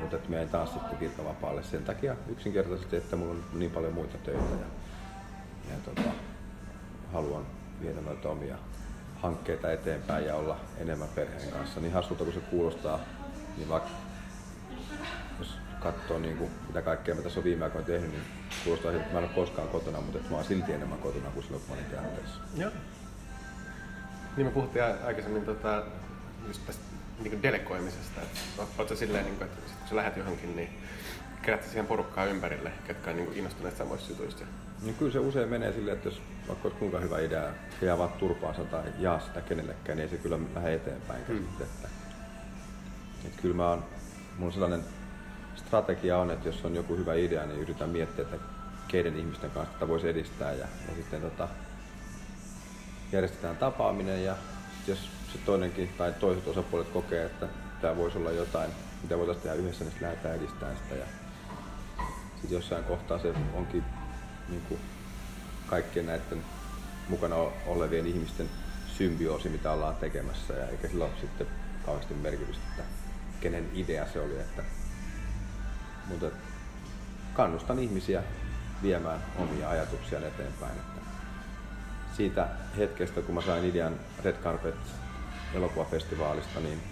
mutta 0.00 0.16
että 0.16 0.30
mä 0.30 0.36
jäin 0.36 0.48
taas 0.48 0.72
sitten 0.72 1.00
virkavapaalle 1.00 1.62
sen 1.62 1.84
takia 1.84 2.16
yksinkertaisesti, 2.28 2.96
että 2.96 3.16
mulla 3.16 3.32
on 3.32 3.44
niin 3.52 3.70
paljon 3.70 3.92
muita 3.92 4.18
töitä 4.18 4.40
ja, 4.40 4.66
ja 5.70 5.76
tota, 5.84 6.10
haluan 7.12 7.46
viedä 7.80 8.00
noita 8.00 8.28
omia 8.28 8.56
hankkeita 9.22 9.72
eteenpäin 9.72 10.26
ja 10.26 10.34
olla 10.34 10.60
enemmän 10.78 11.08
perheen 11.14 11.50
kanssa. 11.50 11.80
Niin 11.80 11.92
hassulta 11.92 12.24
kuin 12.24 12.34
se 12.34 12.40
kuulostaa, 12.40 13.00
niin 13.56 13.68
vaikka 13.68 13.90
jos 15.38 15.58
katsoo 15.80 16.18
niin 16.18 16.36
kuin, 16.36 16.50
mitä 16.66 16.82
kaikkea 16.82 17.14
mä 17.14 17.22
tässä 17.22 17.40
on 17.40 17.44
viime 17.44 17.64
aikoina 17.64 17.86
tehnyt, 17.86 18.10
niin 18.10 18.22
kuulostaa 18.64 18.90
siltä, 18.90 19.04
että 19.04 19.14
mä 19.14 19.18
en 19.18 19.28
ole 19.28 19.34
koskaan 19.34 19.68
kotona, 19.68 20.00
mutta 20.00 20.18
että 20.18 20.30
mä 20.30 20.36
oon 20.36 20.44
silti 20.44 20.72
enemmän 20.72 20.98
kotona 20.98 21.30
kuin 21.30 21.44
silloin, 21.44 21.62
kun 21.66 21.76
mä 21.76 21.82
olin. 21.96 22.06
Joo. 22.56 22.70
Niin 24.36 24.46
me 24.46 24.52
puhuttiin 24.52 24.84
aikaisemmin 24.84 25.44
tota, 25.44 25.82
just 26.46 26.66
tästä 26.66 26.82
niin 27.22 27.42
delegoimisesta. 27.42 28.20
Oletko 28.78 28.96
silleen, 28.96 29.24
niin 29.24 29.36
kuin, 29.36 29.46
että 29.46 29.60
kun 29.60 29.88
sä 29.88 29.96
lähdet 29.96 30.16
johonkin, 30.16 30.56
niin 30.56 30.68
kerätte 31.42 31.66
siihen 31.66 31.86
porukkaa 31.86 32.24
ympärille, 32.24 32.72
ketkä 32.86 33.10
on 33.10 33.16
niin 33.16 33.26
kuin 33.26 33.38
innostuneet 33.38 33.76
samoista 33.76 34.12
jutuista? 34.12 34.44
Niin 34.82 34.94
kyllä 34.94 35.12
se 35.12 35.18
usein 35.18 35.48
menee 35.48 35.72
silleen, 35.72 35.96
että 35.96 36.08
jos 36.08 36.22
vaikka 36.48 36.68
olisi 36.68 36.78
kuinka 36.78 36.98
hyvä 36.98 37.20
idea, 37.20 37.42
jää 37.82 37.98
vaan 37.98 38.12
turpaansa 38.12 38.64
tai 38.64 38.82
jaa 38.98 39.20
sitä 39.20 39.40
kenellekään, 39.40 39.98
niin 39.98 40.04
ei 40.04 40.16
se 40.16 40.22
kyllä 40.22 40.38
lähde 40.54 40.74
eteenpäin. 40.74 41.24
Mm. 41.28 41.38
Sitten, 41.38 41.66
että, 41.66 41.88
että 43.24 43.42
kyllä 43.42 43.54
mä 43.56 43.68
oon, 43.68 43.84
mun 44.38 44.52
sellainen 44.52 44.84
strategia 45.56 46.18
on, 46.18 46.30
että 46.30 46.48
jos 46.48 46.64
on 46.64 46.74
joku 46.74 46.96
hyvä 46.96 47.14
idea, 47.14 47.46
niin 47.46 47.60
yritän 47.60 47.90
miettiä, 47.90 48.24
että 48.24 48.36
keiden 48.88 49.16
ihmisten 49.16 49.50
kanssa 49.50 49.72
tätä 49.72 49.88
voisi 49.88 50.08
edistää 50.08 50.52
ja, 50.52 50.66
ja 50.88 50.94
sitten 50.96 51.20
tota, 51.20 51.48
järjestetään 53.12 53.56
tapaaminen 53.56 54.24
ja 54.24 54.36
jos 54.86 54.98
se 55.32 55.38
toinenkin 55.46 55.88
tai 55.98 56.12
toiset 56.12 56.48
osapuolet 56.48 56.88
kokee, 56.88 57.24
että 57.24 57.48
tämä 57.80 57.96
voisi 57.96 58.18
olla 58.18 58.30
jotain, 58.30 58.70
mitä 59.02 59.18
voitaisiin 59.18 59.42
tehdä 59.42 59.56
yhdessä, 59.56 59.84
niin 59.84 59.90
sitten 59.90 60.08
lähdetään 60.08 60.36
edistämään 60.36 60.76
sitä. 60.76 60.94
Ja 60.94 61.06
sitten 62.34 62.56
jossain 62.56 62.84
kohtaa 62.84 63.18
se 63.18 63.34
onkin 63.54 63.84
niin 64.48 64.62
kuin 64.68 64.80
kaikkien 65.66 66.06
näiden 66.06 66.44
mukana 67.08 67.36
olevien 67.66 68.06
ihmisten 68.06 68.50
symbioosi, 68.98 69.48
mitä 69.48 69.72
ollaan 69.72 69.96
tekemässä. 69.96 70.54
Ja 70.54 70.68
eikä 70.68 70.88
sillä 70.88 71.04
ole 71.04 71.12
sitten 71.20 71.46
kauheasti 71.86 72.14
merkitystä, 72.14 72.62
että 72.70 72.82
kenen 73.40 73.70
idea 73.74 74.06
se 74.12 74.20
oli. 74.20 74.38
Että, 74.40 74.62
mutta 76.06 76.26
kannustan 77.34 77.78
ihmisiä 77.78 78.22
viemään 78.82 79.22
omia 79.38 79.70
ajatuksiaan 79.70 80.24
eteenpäin. 80.24 80.72
Että 80.72 81.00
siitä 82.16 82.48
hetkestä, 82.76 83.22
kun 83.22 83.34
mä 83.34 83.42
sain 83.42 83.64
idean 83.64 84.00
Red 84.24 84.36
Carpet 84.36 84.74
elokuvafestivaalista, 85.54 86.60
niin 86.60 86.82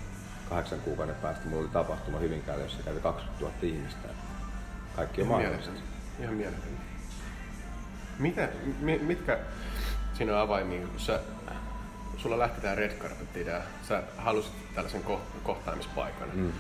kahdeksan 0.49 0.81
kuukauden 0.81 1.15
päästä 1.15 1.47
mulla 1.47 1.63
oli 1.63 1.69
tapahtuma 1.69 2.19
Hyvinkäällä, 2.19 2.65
jossa 2.65 2.83
kävi 2.83 3.01
20 3.01 3.45
000 3.45 3.55
ihmistä. 3.63 4.09
Kaikki 4.97 5.23
on 5.23 5.29
mahdollista. 5.29 5.71
Ihan 6.21 6.35
mieletöntä. 8.19 8.55
Mitä, 8.81 9.05
mitkä 9.05 9.39
siinä 10.15 10.33
on 10.33 10.39
avaimia, 10.39 10.87
kun 10.87 11.01
sä, 11.01 11.21
sulla 12.17 12.39
lähti 12.39 12.61
tämä 12.61 12.75
Red 12.75 12.99
Carpet 12.99 13.37
idea, 13.37 13.63
sä 13.89 14.03
halusit 14.17 14.75
tällaisen 14.75 15.03
kohtaamispaikan 15.43 16.29
mm. 16.35 16.53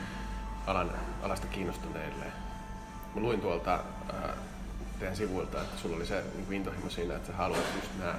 alan, 0.66 0.90
alasta 1.22 1.46
kiinnostuneille. 1.46 2.24
Mä 3.14 3.20
luin 3.20 3.40
tuolta 3.40 3.80
ää, 4.12 4.34
teidän 4.98 5.16
sivuilta, 5.16 5.62
että 5.62 5.78
sulla 5.78 5.96
oli 5.96 6.06
se 6.06 6.24
niin 6.34 6.52
intohimo 6.52 6.90
siinä, 6.90 7.16
että 7.16 7.26
sä 7.26 7.36
haluat 7.36 7.64
just 7.76 7.90
nämä 7.98 8.14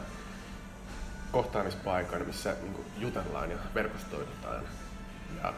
kohtaamispaikan, 1.31 2.27
missä 2.27 2.55
niin 2.61 2.73
kuin 2.73 2.85
jutellaan 2.97 3.51
ja 3.51 3.57
verkostoidutaan. 3.75 4.63
Ja 5.43 5.53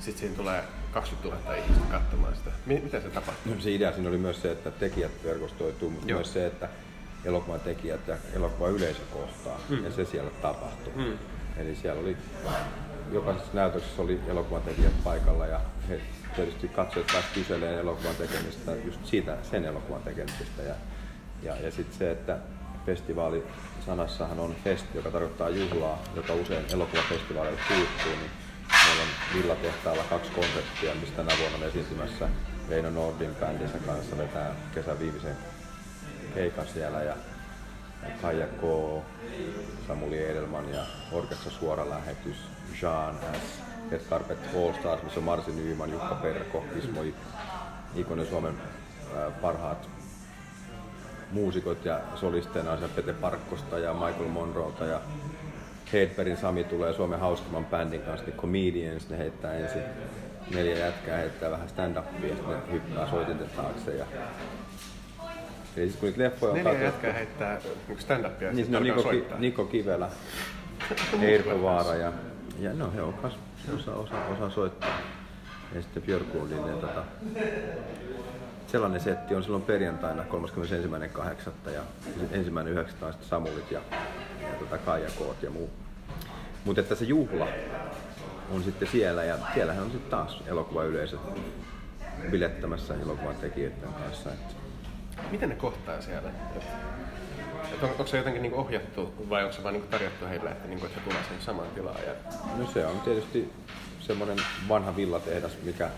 sitten 0.00 0.20
siinä 0.20 0.36
tulee 0.36 0.64
20 0.92 1.38
000 1.38 1.54
ihmistä 1.54 1.86
katsomaan 1.90 2.36
sitä. 2.36 2.50
Miten 2.66 3.02
se 3.02 3.10
tapahtuu? 3.10 3.54
No, 3.54 3.60
se 3.60 3.70
idea 3.70 3.92
siinä 3.92 4.08
oli 4.08 4.18
myös 4.18 4.42
se, 4.42 4.52
että 4.52 4.70
tekijät 4.70 5.24
verkostoituu, 5.24 5.90
mutta 5.90 6.08
Joo. 6.08 6.18
myös 6.18 6.32
se, 6.32 6.46
että 6.46 6.68
elokuvan 7.24 7.60
tekijät 7.60 8.08
ja 8.08 8.16
elokuvan 8.36 8.72
yleisö 8.72 9.00
kohtaa. 9.12 9.60
Mm. 9.68 9.84
Ja 9.84 9.90
se 9.90 10.04
siellä 10.04 10.30
tapahtui. 10.42 10.92
Mm. 10.96 11.18
Eli 11.56 11.76
siellä 11.76 12.00
oli, 12.00 12.16
jokaisessa 13.12 13.50
näytöksessä 13.52 14.02
oli 14.02 14.20
elokuvan 14.28 14.62
tekijät 14.62 15.04
paikalla 15.04 15.46
ja 15.46 15.60
he 15.88 16.00
tietysti 16.36 16.68
katsojat 16.68 17.06
taas 17.06 17.24
kyselee 17.34 17.80
elokuvan 17.80 18.16
tekemistä 18.16 18.72
just 18.84 19.06
siitä, 19.06 19.36
sen 19.50 19.64
elokuvan 19.64 20.02
tekemisestä. 20.02 20.62
Ja, 20.62 20.74
ja, 21.42 21.56
ja 21.56 21.70
sitten 21.70 21.98
se, 21.98 22.10
että 22.10 22.38
festivaali 22.86 23.46
sanassahan 23.86 24.40
on 24.40 24.54
fest, 24.64 24.86
joka 24.94 25.10
tarkoittaa 25.10 25.48
juhlaa, 25.48 26.02
joka 26.16 26.34
usein 26.34 26.64
elokuvafestivaaleilta 26.72 27.62
puuttuu, 27.68 28.12
niin 28.20 28.30
meillä 28.86 29.02
on 29.02 29.38
Villatehtaalla 29.38 30.02
kaksi 30.10 30.30
konseptia, 30.30 30.94
mistä 31.00 31.16
tänä 31.16 31.38
vuonna 31.40 31.58
on 31.58 31.64
esiintymässä 31.64 32.28
Veino 32.68 32.90
Nordin 32.90 33.34
bändinsä 33.34 33.78
kanssa 33.86 34.18
vetää 34.18 34.54
kesän 34.74 35.00
viimeisen 35.00 35.36
keikan 36.32 36.66
siellä 36.66 37.02
ja 37.02 37.14
Kaija 38.22 38.46
K, 38.46 38.62
Samuli 39.86 40.30
Edelman 40.30 40.74
ja 40.74 40.80
orkessa 41.12 41.50
suora 41.50 41.90
lähetys, 41.90 42.36
Jean 42.82 43.14
S, 43.14 43.62
Red 43.90 44.00
Carpet 44.10 44.38
All 44.54 44.72
Stars, 44.72 45.02
missä 45.02 45.20
on 45.20 45.24
Marsi 45.24 45.50
Nyyman, 45.50 45.90
Jukka 45.92 46.14
Perko, 46.14 46.64
Ismo 46.78 47.00
Ikonen 47.94 48.26
Suomen 48.26 48.54
parhaat 49.42 49.88
muusikot 51.32 51.84
ja 51.84 52.00
solisteina 52.14 52.72
on 52.72 52.90
Pete 52.96 53.12
Parkkosta 53.12 53.78
ja 53.78 53.94
Michael 53.94 54.28
Monroota 54.28 54.84
ja 54.84 55.00
Heidbergin 55.92 56.36
Sami 56.36 56.64
tulee 56.64 56.92
Suomen 56.92 57.20
hauskimman 57.20 57.66
bändin 57.66 58.02
kanssa, 58.02 58.26
niin 58.26 58.36
Comedians, 58.36 59.08
ne 59.08 59.18
heittää 59.18 59.54
ensin 59.54 59.82
neljä 60.54 60.78
jätkää, 60.78 61.16
heittää 61.16 61.50
vähän 61.50 61.68
stand-upia, 61.68 62.34
sitten 62.34 62.50
ne 62.50 62.72
hyppää 62.72 63.10
soitinten 63.10 63.50
taakse 63.56 63.96
ja 63.96 64.06
Eli 65.76 65.86
siis 65.86 65.96
kun 66.00 66.08
niitä 66.08 66.22
leffoja 66.22 66.52
on 66.52 66.58
Neljä 66.58 66.72
katsottu... 66.72 67.06
jätkää 67.06 67.12
heittää 67.12 67.60
stand-upia 67.98 68.52
niin, 68.52 68.72
no, 68.72 68.80
Niko, 68.80 69.02
Ki, 69.02 69.24
Niko 69.38 69.64
Kivelä, 69.64 70.08
Eirko 71.22 71.62
Vaara 71.62 71.94
ja, 71.94 72.12
ja 72.58 72.74
no 72.74 72.92
he 72.94 73.02
on 73.02 73.12
kas, 73.12 73.32
se 73.66 73.72
osaa, 73.72 73.94
osaa, 73.94 74.26
osaa 74.26 74.50
soittaa. 74.50 75.00
Ja 75.74 75.82
sitten 75.82 76.02
Björk 76.02 76.34
niin 76.34 76.80
tota, 76.80 77.04
sellainen 78.66 79.00
setti 79.00 79.34
on 79.34 79.42
silloin 79.42 79.62
perjantaina 79.62 80.22
31.8. 81.66 81.70
ja 81.70 81.82
ensimmäinen 82.30 82.72
9. 82.72 82.96
on 83.02 83.12
sitten 83.12 83.28
Samulit 83.28 83.70
ja, 83.70 83.80
ja 84.40 84.48
tota 84.58 84.78
Kaija 84.78 85.10
Koot 85.18 85.42
ja 85.42 85.50
muu. 85.50 85.70
Mutta 86.64 86.80
että 86.80 86.94
se 86.94 87.04
juhla 87.04 87.48
on 88.54 88.62
sitten 88.62 88.88
siellä 88.88 89.24
ja 89.24 89.38
siellähän 89.54 89.84
on 89.84 89.90
sitten 89.90 90.10
taas 90.10 90.42
elokuvayleisö 90.46 91.16
bilettämässä 92.30 92.94
elokuvan 92.94 93.36
tekijöiden 93.36 93.92
kanssa. 94.04 94.32
Että 94.32 94.54
Miten 95.30 95.48
ne 95.48 95.54
kohtaa 95.54 96.00
siellä? 96.00 96.30
Et, 96.56 96.62
et 97.74 97.82
on, 97.82 97.90
onko 97.90 98.06
se 98.06 98.16
jotenkin 98.16 98.42
niin 98.42 98.54
ohjattu 98.54 99.14
vai 99.30 99.42
onko 99.42 99.56
se 99.56 99.62
vain 99.62 99.72
niin 99.72 99.88
tarjottu 99.88 100.26
heille, 100.26 100.50
että, 100.50 100.68
niin 100.68 100.78
kuin, 100.78 100.90
että 100.90 101.00
he 101.00 101.06
tulevat 101.06 101.28
sen 101.28 101.40
samaan 101.40 101.68
tilaan? 101.68 102.00
Ja... 102.06 102.12
No 102.58 102.66
se 102.66 102.86
on 102.86 103.00
tietysti 103.00 103.52
semmoinen 104.00 104.38
vanha 104.68 104.96
villatehdas, 104.96 105.52
mikä 105.62 105.90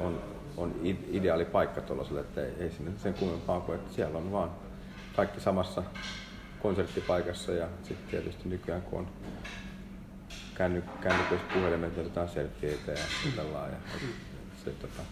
on, 0.00 0.20
on 0.56 0.74
ideaali 1.10 1.44
paikka 1.44 1.80
tuollaiselle, 1.80 2.20
että 2.20 2.40
ei, 2.40 2.52
ei 2.58 2.70
sinne 2.70 2.92
sen 3.02 3.14
kummempaa 3.14 3.60
kuin, 3.60 3.78
että 3.78 3.94
siellä 3.94 4.18
on 4.18 4.32
vaan 4.32 4.50
kaikki 5.16 5.40
samassa 5.40 5.82
konserttipaikassa 6.62 7.52
ja 7.52 7.68
sitten 7.82 8.08
tietysti 8.10 8.48
nykyään 8.48 8.82
kun 8.82 8.98
on 8.98 9.08
känny, 10.54 10.82
kännyköiset 11.00 11.48
puhelimet, 11.48 11.98
otetaan 11.98 12.28
selfieitä 12.28 12.92
ja 12.92 13.04
jutellaan. 13.24 13.70
Ja, 13.70 13.76
se, 14.64 14.70
tota, 14.70 15.02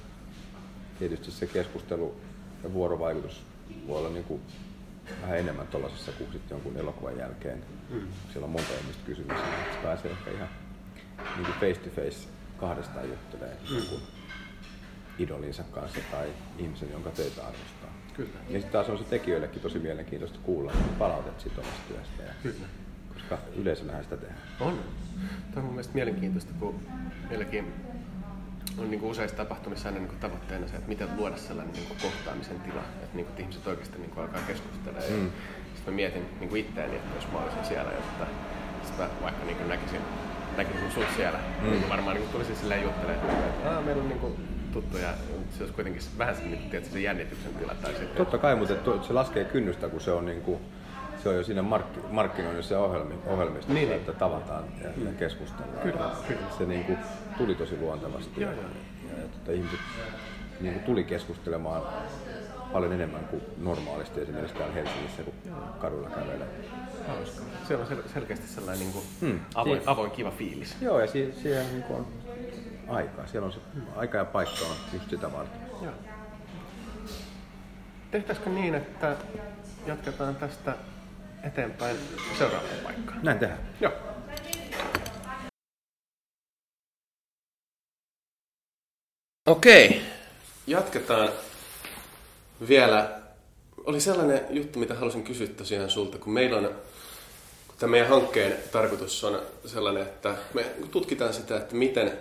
tietysti 0.99 1.31
se 1.31 1.47
keskustelu 1.47 2.21
ja 2.63 2.73
vuorovaikutus 2.73 3.43
voi 3.87 3.99
olla 3.99 4.09
niin 4.11 4.25
kuin 4.25 4.41
vähän 5.23 5.39
enemmän 5.39 5.67
tuollaisessa 5.67 6.13
kuin 6.13 6.33
sitten 6.33 6.57
jonkun 6.57 6.77
elokuvan 6.77 7.19
jälkeen. 7.19 7.65
Mm. 7.91 8.09
Siellä 8.33 8.45
on 8.45 8.51
monta 8.51 8.73
ihmistä 8.81 9.03
kysymyksiä, 9.07 9.47
että 9.47 9.75
se 9.75 9.83
pääsee 9.83 10.11
ehkä 10.11 10.31
ihan 10.31 10.49
niin 11.37 11.47
kuin 11.47 11.55
face 11.61 11.81
to 11.81 11.91
face 11.91 12.29
kahdestaan 12.57 13.09
juttelemaan. 13.09 13.59
Mm. 13.71 13.87
Kun 13.89 14.01
idolinsa 15.19 15.63
kanssa 15.63 16.01
tai 16.11 16.29
ihmisen, 16.59 16.91
jonka 16.93 17.11
töitä 17.11 17.43
arvostaa. 17.43 17.91
Kyllä. 18.15 18.31
Ja 18.49 18.53
sitten 18.53 18.73
taas 18.73 18.89
on 18.89 18.99
se 18.99 19.05
tekijöillekin 19.05 19.63
tosi 19.63 19.79
mielenkiintoista 19.79 20.39
kuulla 20.43 20.73
palautet 20.99 21.41
siitä 21.41 21.61
omasta 21.61 21.81
työstä. 21.89 22.23
Ja, 22.23 22.33
Kyllä. 22.43 22.67
koska 23.15 23.39
yleisönähän 23.57 24.05
sitä 24.05 24.17
tehdään. 24.17 24.41
On. 24.61 24.79
Tämä 25.51 25.57
on 25.57 25.65
mun 25.65 25.73
mielestä 25.73 25.95
mielenkiintoista, 25.95 26.53
kun 26.61 26.81
meilläkin 27.29 27.73
on 28.79 28.91
niin 28.91 29.01
kuin 29.01 29.11
useissa 29.11 29.37
tapahtumissa 29.37 29.89
aina 29.89 29.99
niin 29.99 30.09
kuin 30.09 30.21
tavoitteena 30.21 30.69
se, 30.69 30.77
että 30.77 30.89
miten 30.89 31.09
luoda 31.17 31.37
sellainen 31.37 31.75
niin 31.75 31.87
kuin 31.87 31.99
kohtaamisen 32.03 32.61
tila, 32.61 32.83
että, 33.03 33.17
niin 33.17 33.25
kuin, 33.25 33.31
että 33.31 33.43
ihmiset 33.43 33.67
oikeasti 33.67 33.99
niin 33.99 34.11
kuin 34.11 34.25
alkaa 34.25 34.41
keskustella. 34.47 34.99
Mm. 34.99 35.25
Ja 35.25 35.31
sitten 35.75 35.95
mä 35.95 35.97
mietin 35.97 36.27
niin 36.41 36.49
kuin 36.49 36.61
itseäni, 36.61 36.97
että 36.97 37.17
jos 37.17 37.33
mä 37.33 37.39
olisin 37.39 37.65
siellä, 37.65 37.93
jotta 37.93 38.27
sitten 38.85 39.07
mä 39.07 39.23
vaikka 39.23 39.45
niin 39.45 39.57
kuin 39.57 39.69
näkisin, 39.69 40.01
näkisin 40.57 40.93
sut 40.95 41.07
siellä, 41.17 41.39
mm. 41.63 41.71
niin 41.71 41.89
varmaan 41.89 42.17
niin 42.17 42.23
kuin 42.23 42.33
tulisin 42.33 42.57
silleen 42.57 42.83
juttelemaan, 42.83 43.31
että 43.31 43.71
Aa, 43.71 43.83
meillä 43.83 44.03
on 44.03 44.09
niin 44.09 44.21
kuin 44.21 44.35
tuttuja, 44.73 45.09
se 45.51 45.63
olisi 45.63 45.75
kuitenkin 45.75 46.03
vähän 46.19 46.37
se, 46.37 46.43
niin 46.43 46.59
kuin, 46.59 46.71
tiedätkö, 46.71 46.93
se 46.93 47.01
jännityksen 47.01 47.55
tila. 47.55 47.75
Tai 47.75 47.91
sitten, 47.91 48.17
Totta 48.17 48.39
kai, 48.39 48.57
mutta 48.57 48.75
se 49.07 49.13
laskee 49.13 49.45
kynnystä, 49.45 49.89
kun 49.89 50.01
se 50.01 50.13
on, 50.13 50.27
niin 50.27 50.43
kuin, 50.43 50.61
se 51.23 51.29
on 51.29 51.35
jo 51.37 51.45
siinä 51.45 51.63
mark- 51.63 52.11
markkinoinnissa 52.11 52.75
ja 52.75 52.81
ohjelmi, 52.81 53.15
ohjelmistossa, 53.27 53.75
Niin, 53.75 53.93
että 53.93 54.13
tavataan 54.13 54.65
ja, 54.83 54.89
ja 55.05 55.13
keskustellaan. 55.19 55.79
Kyllä, 55.83 56.11
kyllä. 56.29 56.41
Se 56.59 56.65
niin 56.67 56.85
kuin, 56.85 56.99
tuli 57.39 57.55
tosi 57.55 57.77
luontevasti. 57.81 58.41
Joo, 58.41 58.51
ja, 58.51 58.57
joo. 58.57 58.71
ja, 59.17 59.23
ja 59.23 59.29
tota, 59.29 59.53
ihmiset 59.53 59.81
niin 60.61 60.75
kuin, 60.75 60.85
tuli 60.85 61.05
keskustelemaan 61.05 61.83
paljon 62.73 62.93
enemmän 62.93 63.25
kuin 63.25 63.43
normaalisti 63.59 64.21
esimerkiksi 64.21 64.57
täällä 64.57 64.75
Helsingissä, 64.75 65.23
kun 65.23 65.35
kadulla 65.81 66.11
kävelee. 66.11 66.49
hauska. 67.09 67.43
Se 67.69 67.77
on 67.77 67.87
sel- 67.87 68.09
selkeästi 68.13 68.49
sellainen 68.49 68.81
niin 68.81 68.93
kuin 68.93 69.05
Hmm. 69.21 69.41
avoin, 69.55 69.83
avoin, 69.87 70.11
kiva 70.11 70.31
fiilis. 70.31 70.77
Joo, 70.81 71.01
ja 71.01 71.07
si- 71.07 71.35
siellä 71.43 71.69
niin 71.71 71.83
kuin 71.83 71.99
on 71.99 72.07
aikaa. 72.89 73.27
Siellä 73.27 73.47
on 73.47 73.53
se 73.53 73.59
aika 73.97 74.19
ja 74.19 74.25
paikka 74.25 74.65
on 74.71 74.77
just 74.93 75.11
sitä 75.11 75.33
varten. 75.33 75.61
Joo. 75.83 75.93
Tehtäisikö 78.11 78.51
niin, 78.51 78.75
että 78.75 79.17
jatketaan 79.87 80.37
tästä 80.37 80.75
eteenpäin 81.45 81.97
seuraavaan 82.39 82.79
paikkaan? 82.83 83.21
Näin 83.23 83.39
tehdään. 83.39 83.77
Joo. 83.81 83.93
Okei, 89.51 90.03
jatketaan 90.67 91.29
vielä. 92.69 93.21
Oli 93.85 94.01
sellainen 94.01 94.41
juttu, 94.51 94.79
mitä 94.79 94.95
halusin 94.95 95.25
kysyä 95.25 95.47
tosiaan 95.47 95.91
sulta, 95.91 96.19
kun 96.19 96.33
meillä 96.33 96.57
on, 96.57 96.65
kun 97.67 97.77
tämän 97.79 97.91
meidän 97.91 98.09
hankkeen 98.09 98.57
tarkoitus 98.73 99.25
on 99.25 99.43
sellainen, 99.67 100.03
että 100.03 100.35
me 100.55 100.65
tutkitaan 100.91 101.35
sitä, 101.35 101.57
että 101.57 101.75
miten, 101.75 102.13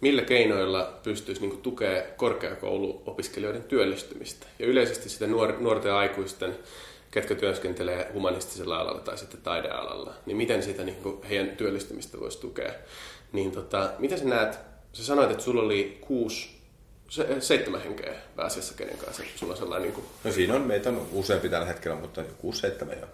millä 0.00 0.22
keinoilla 0.22 0.98
pystyisi 1.02 1.40
niin 1.40 1.62
tukea 1.62 2.02
korkeakouluopiskelijoiden 2.16 3.62
työllistymistä. 3.62 4.46
Ja 4.58 4.66
yleisesti 4.66 5.08
sitä 5.08 5.26
nuor, 5.26 5.56
nuorten 5.60 5.92
aikuisten, 5.92 6.58
ketkä 7.10 7.34
työskentelee 7.34 8.10
humanistisella 8.12 8.78
alalla 8.78 9.00
tai 9.00 9.18
sitten 9.18 9.40
taidealalla, 9.42 10.14
niin 10.26 10.36
miten 10.36 10.62
sitä 10.62 10.84
niin 10.84 11.02
kuin 11.02 11.22
heidän 11.22 11.48
työllistymistä 11.48 12.20
voisi 12.20 12.40
tukea. 12.40 12.72
Niin 13.32 13.52
tota, 13.52 13.90
miten 13.98 14.18
sä 14.18 14.24
näet, 14.24 14.58
sä 14.92 15.04
sanoit, 15.04 15.30
että 15.30 15.44
sulla 15.44 15.62
oli 15.62 15.98
kuusi, 16.00 16.50
se, 17.08 17.40
seitsemän 17.40 17.82
henkeä 17.82 18.14
pääasiassa 18.36 18.74
kenen 18.74 18.98
kanssa. 18.98 19.22
Sulla 19.36 19.52
on 19.52 19.58
sellainen, 19.58 19.82
niin 19.82 19.94
kuin, 19.94 20.06
No 20.24 20.32
siinä 20.32 20.54
on, 20.54 20.62
meitä 20.62 20.88
on 20.88 21.08
useampi 21.12 21.48
tällä 21.48 21.66
hetkellä, 21.66 21.96
mutta 21.96 22.22
6-7 22.22 22.24
jo. 23.00 23.06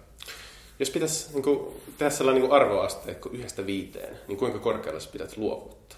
jos 0.79 0.89
pitäisi 0.89 1.33
niin 1.33 1.43
kuin, 1.43 1.81
tehdä 1.97 2.09
sellainen 2.09 2.43
niin 2.43 2.53
arvoasteikko 2.53 3.29
yhdestä 3.33 3.65
viiteen, 3.65 4.19
niin 4.27 4.37
kuinka 4.37 4.59
korkealla 4.59 4.99
sä 4.99 5.09
pidät 5.11 5.37
luovuutta? 5.37 5.95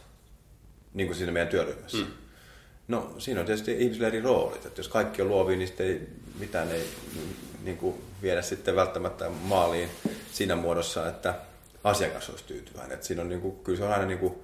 Niin 0.93 1.07
kuin 1.07 1.17
siinä 1.17 1.31
meidän 1.31 1.47
työryhmässä. 1.47 1.97
Mm. 1.97 2.07
No 2.87 3.15
siinä 3.17 3.39
on 3.39 3.45
tietysti 3.45 3.71
ihmisillä 3.71 4.07
eri 4.07 4.21
roolit. 4.21 4.65
Että 4.65 4.79
jos 4.79 4.87
kaikki 4.87 5.21
on 5.21 5.27
luovia, 5.27 5.57
niin 5.57 5.67
sitten 5.67 5.87
ei, 5.87 6.01
mitään 6.39 6.71
ei 6.71 6.83
niin 7.65 7.77
kuin 7.77 8.01
viedä 8.21 8.41
sitten 8.41 8.75
välttämättä 8.75 9.29
maaliin 9.29 9.89
siinä 10.31 10.55
muodossa, 10.55 11.07
että 11.07 11.35
asiakas 11.83 12.29
olisi 12.29 12.43
tyytyväinen. 12.43 12.91
Että 12.93 13.05
siinä 13.05 13.21
on 13.21 13.29
niin 13.29 13.41
kuin, 13.41 13.59
kyllä 13.63 13.77
se 13.77 13.83
on 13.83 13.91
aina 13.91 14.05
niin 14.05 14.19
kuin, 14.19 14.35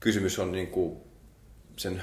kysymys 0.00 0.38
on 0.38 0.52
niin 0.52 0.66
kuin 0.66 1.00
sen 1.76 2.02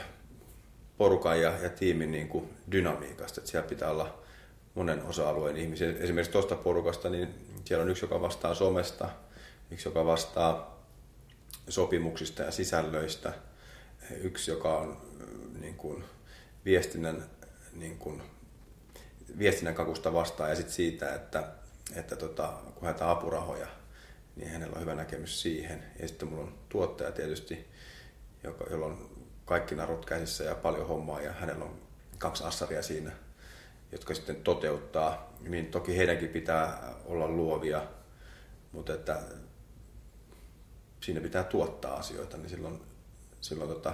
porukan 0.98 1.42
ja, 1.42 1.54
ja 1.62 1.70
tiimin 1.70 2.12
niin 2.12 2.28
kuin 2.28 2.50
dynamiikasta. 2.72 3.42
Että 3.42 3.52
siellä 3.52 3.70
pitää 3.70 3.92
olla 3.92 4.20
monen 4.76 5.04
osa-alueen 5.04 5.58
ihmisiä. 5.58 5.94
Esimerkiksi 6.00 6.32
tuosta 6.32 6.56
porukasta, 6.56 7.10
niin 7.10 7.28
siellä 7.66 7.84
on 7.84 7.90
yksi, 7.90 8.06
joka 8.06 8.22
vastaa 8.22 8.54
somesta, 8.56 9.10
yksi, 9.72 9.88
joka 9.88 10.06
vastaa 10.06 10.78
sopimuksista 11.70 12.44
ja 12.44 12.52
sisällöistä, 12.52 13.34
yksi, 14.22 14.52
joka 14.52 14.78
on 14.78 14.98
äh, 15.22 15.62
niin 15.62 15.76
kuin, 15.76 16.04
viestinnän, 16.66 17.24
niin 17.74 17.98
kuin, 17.98 18.22
viestinnän 19.40 19.76
kakusta 19.76 20.14
vastaan 20.14 20.50
ja 20.50 20.56
sitten 20.56 20.74
siitä, 20.74 21.16
että, 21.16 21.48
että 21.96 22.16
tota, 22.16 22.54
kun 22.74 22.84
haetaan 22.84 23.12
apurahoja, 23.12 23.68
niin 24.36 24.50
hänellä 24.50 24.76
on 24.76 24.82
hyvä 24.82 24.96
näkemys 24.96 25.42
siihen. 25.42 25.84
Ja 26.00 26.08
sitten 26.08 26.28
mulla 26.28 26.44
on 26.44 26.54
tuottaja 26.70 27.12
tietysti, 27.12 27.68
joka, 28.44 28.66
jolla 28.70 28.86
on 28.86 29.10
kaikki 29.46 29.76
narut 29.76 30.06
käsissä 30.06 30.44
ja 30.44 30.56
paljon 30.56 30.88
hommaa 30.88 31.22
ja 31.22 31.34
hänellä 31.34 31.66
on 31.66 31.82
kaksi 32.18 32.44
assaria 32.44 32.82
siinä, 32.82 33.12
jotka 33.92 34.14
sitten 34.14 34.36
toteuttaa. 34.36 35.34
Niin 35.40 35.66
toki 35.66 35.98
heidänkin 35.98 36.30
pitää 36.30 36.94
olla 37.06 37.28
luovia, 37.28 37.82
mutta 38.72 38.94
että 38.94 39.22
siinä 41.02 41.22
pitää 41.22 41.44
tuottaa 41.44 41.96
asioita, 41.96 42.38
niin 42.38 42.50
silloin, 42.50 42.82
silloin 43.42 43.70
tota, 43.70 43.94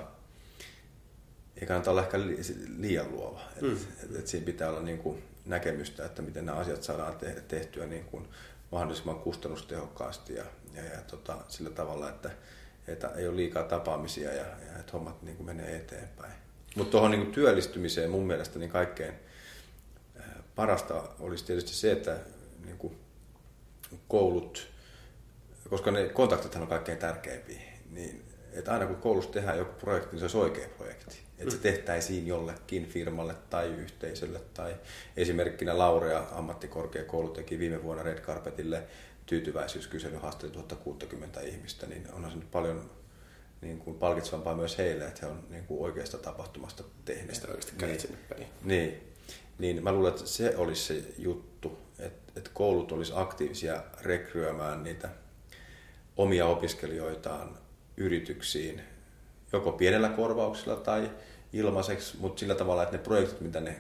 ei 1.62 1.68
kannata 1.68 1.92
olla 1.92 2.02
ehkä 2.02 2.20
li, 2.20 2.40
liian 2.78 3.12
luova. 3.12 3.42
Mm. 3.62 3.72
Et, 3.74 3.88
et, 4.04 4.16
et 4.16 4.28
siinä 4.28 4.46
pitää 4.46 4.70
olla 4.70 4.82
niin 4.82 4.98
kuin 4.98 5.24
näkemystä, 5.46 6.06
että 6.06 6.22
miten 6.22 6.46
nämä 6.46 6.58
asiat 6.58 6.84
saadaan 6.84 7.16
te, 7.16 7.44
tehtyä 7.48 7.86
niin 7.86 8.06
kuin 8.06 8.28
mahdollisimman 8.72 9.20
kustannustehokkaasti 9.20 10.34
ja, 10.34 10.44
ja, 10.74 10.84
ja 10.84 11.02
tota, 11.02 11.38
sillä 11.48 11.70
tavalla, 11.70 12.10
että, 12.10 12.30
että 12.88 13.08
ei 13.08 13.28
ole 13.28 13.36
liikaa 13.36 13.64
tapaamisia 13.64 14.34
ja, 14.34 14.46
ja 14.46 14.80
että 14.80 14.92
hommat 14.94 15.22
niin 15.22 15.38
kuin 15.38 15.48
menee 15.48 15.76
eteenpäin. 15.76 16.34
Mutta 16.76 16.92
tuohon 16.92 17.12
niin 17.12 17.32
työllistymiseen 17.32 18.10
mun 18.10 18.28
mielestä 18.28 18.60
niin 18.60 18.72
kaikkein 18.72 19.14
parasta 20.56 21.04
olisi 21.20 21.46
tietysti 21.46 21.74
se, 21.74 21.92
että 21.92 22.18
niin 22.66 22.78
kuin 22.78 22.98
koulut, 24.08 24.68
koska 25.70 25.92
ne 25.92 26.10
kontaktithan 26.10 26.62
on 26.62 26.70
kaikkein 26.70 26.98
tärkeimpiä, 26.98 27.62
niin 27.90 28.26
että 28.52 28.74
aina 28.74 28.86
kun 28.86 28.96
koulussa 28.96 29.32
tehdään 29.32 29.58
joku 29.58 29.74
projekti, 29.80 30.10
niin 30.12 30.20
se 30.20 30.26
olisi 30.26 30.38
oikea 30.38 30.68
projekti. 30.78 31.23
Että 31.44 31.56
se 31.56 31.62
tehtäisiin 31.62 32.28
jollekin 32.28 32.88
firmalle 32.88 33.36
tai 33.50 33.68
yhteisölle. 33.68 34.42
Tai 34.54 34.76
esimerkkinä 35.18 35.78
Laurea 35.78 36.28
ammattikorkeakoulu 36.32 37.30
teki 37.30 37.60
viime 37.60 37.84
vuonna 37.84 38.04
Red 38.04 38.20
Carpetille 38.20 38.84
tyytyväisyyskysely 39.26 40.18
haasteli 40.18 40.52
1060 40.52 41.42
ihmistä, 41.42 41.88
niin 41.88 42.08
onhan 42.14 42.32
se 42.32 42.38
nyt 42.38 42.52
paljon 42.52 42.90
niin 43.62 43.80
kuin 43.80 43.98
palkitsevampaa 43.98 44.56
myös 44.56 44.78
heille, 44.78 45.06
että 45.06 45.20
he 45.26 45.32
on 45.32 45.44
niin 45.50 45.64
kuin 45.64 45.82
oikeasta 45.82 46.18
tapahtumasta 46.18 46.84
tehneet. 47.06 47.28
Mistä 47.28 47.48
oikeasti 47.48 47.74
kädet 47.78 48.00
sinne 48.00 48.18
peliin. 48.30 48.48
Niin, 48.64 49.14
niin 49.60 49.84
mä 49.84 49.92
luulen, 49.92 50.14
että 50.14 50.26
se 50.26 50.58
olisi 50.58 50.82
se 50.84 51.04
juttu, 51.18 51.78
että, 52.00 52.34
että 52.36 52.50
koulut 52.54 52.92
olisi 52.92 53.14
aktiivisia 53.16 53.84
rekryämään 54.02 54.84
niitä 54.84 55.10
omia 56.18 56.46
opiskelijoitaan 56.46 57.58
yrityksiin, 57.98 58.82
joko 59.54 59.72
pienellä 59.72 60.10
korvauksella 60.10 60.76
tai 60.76 61.12
ilmaiseksi, 61.54 62.18
mutta 62.18 62.40
sillä 62.40 62.56
tavalla, 62.56 62.84
että 62.84 62.98
ne 62.98 63.04
projektit, 63.04 63.42
mitä 63.42 63.60
ne 63.60 63.76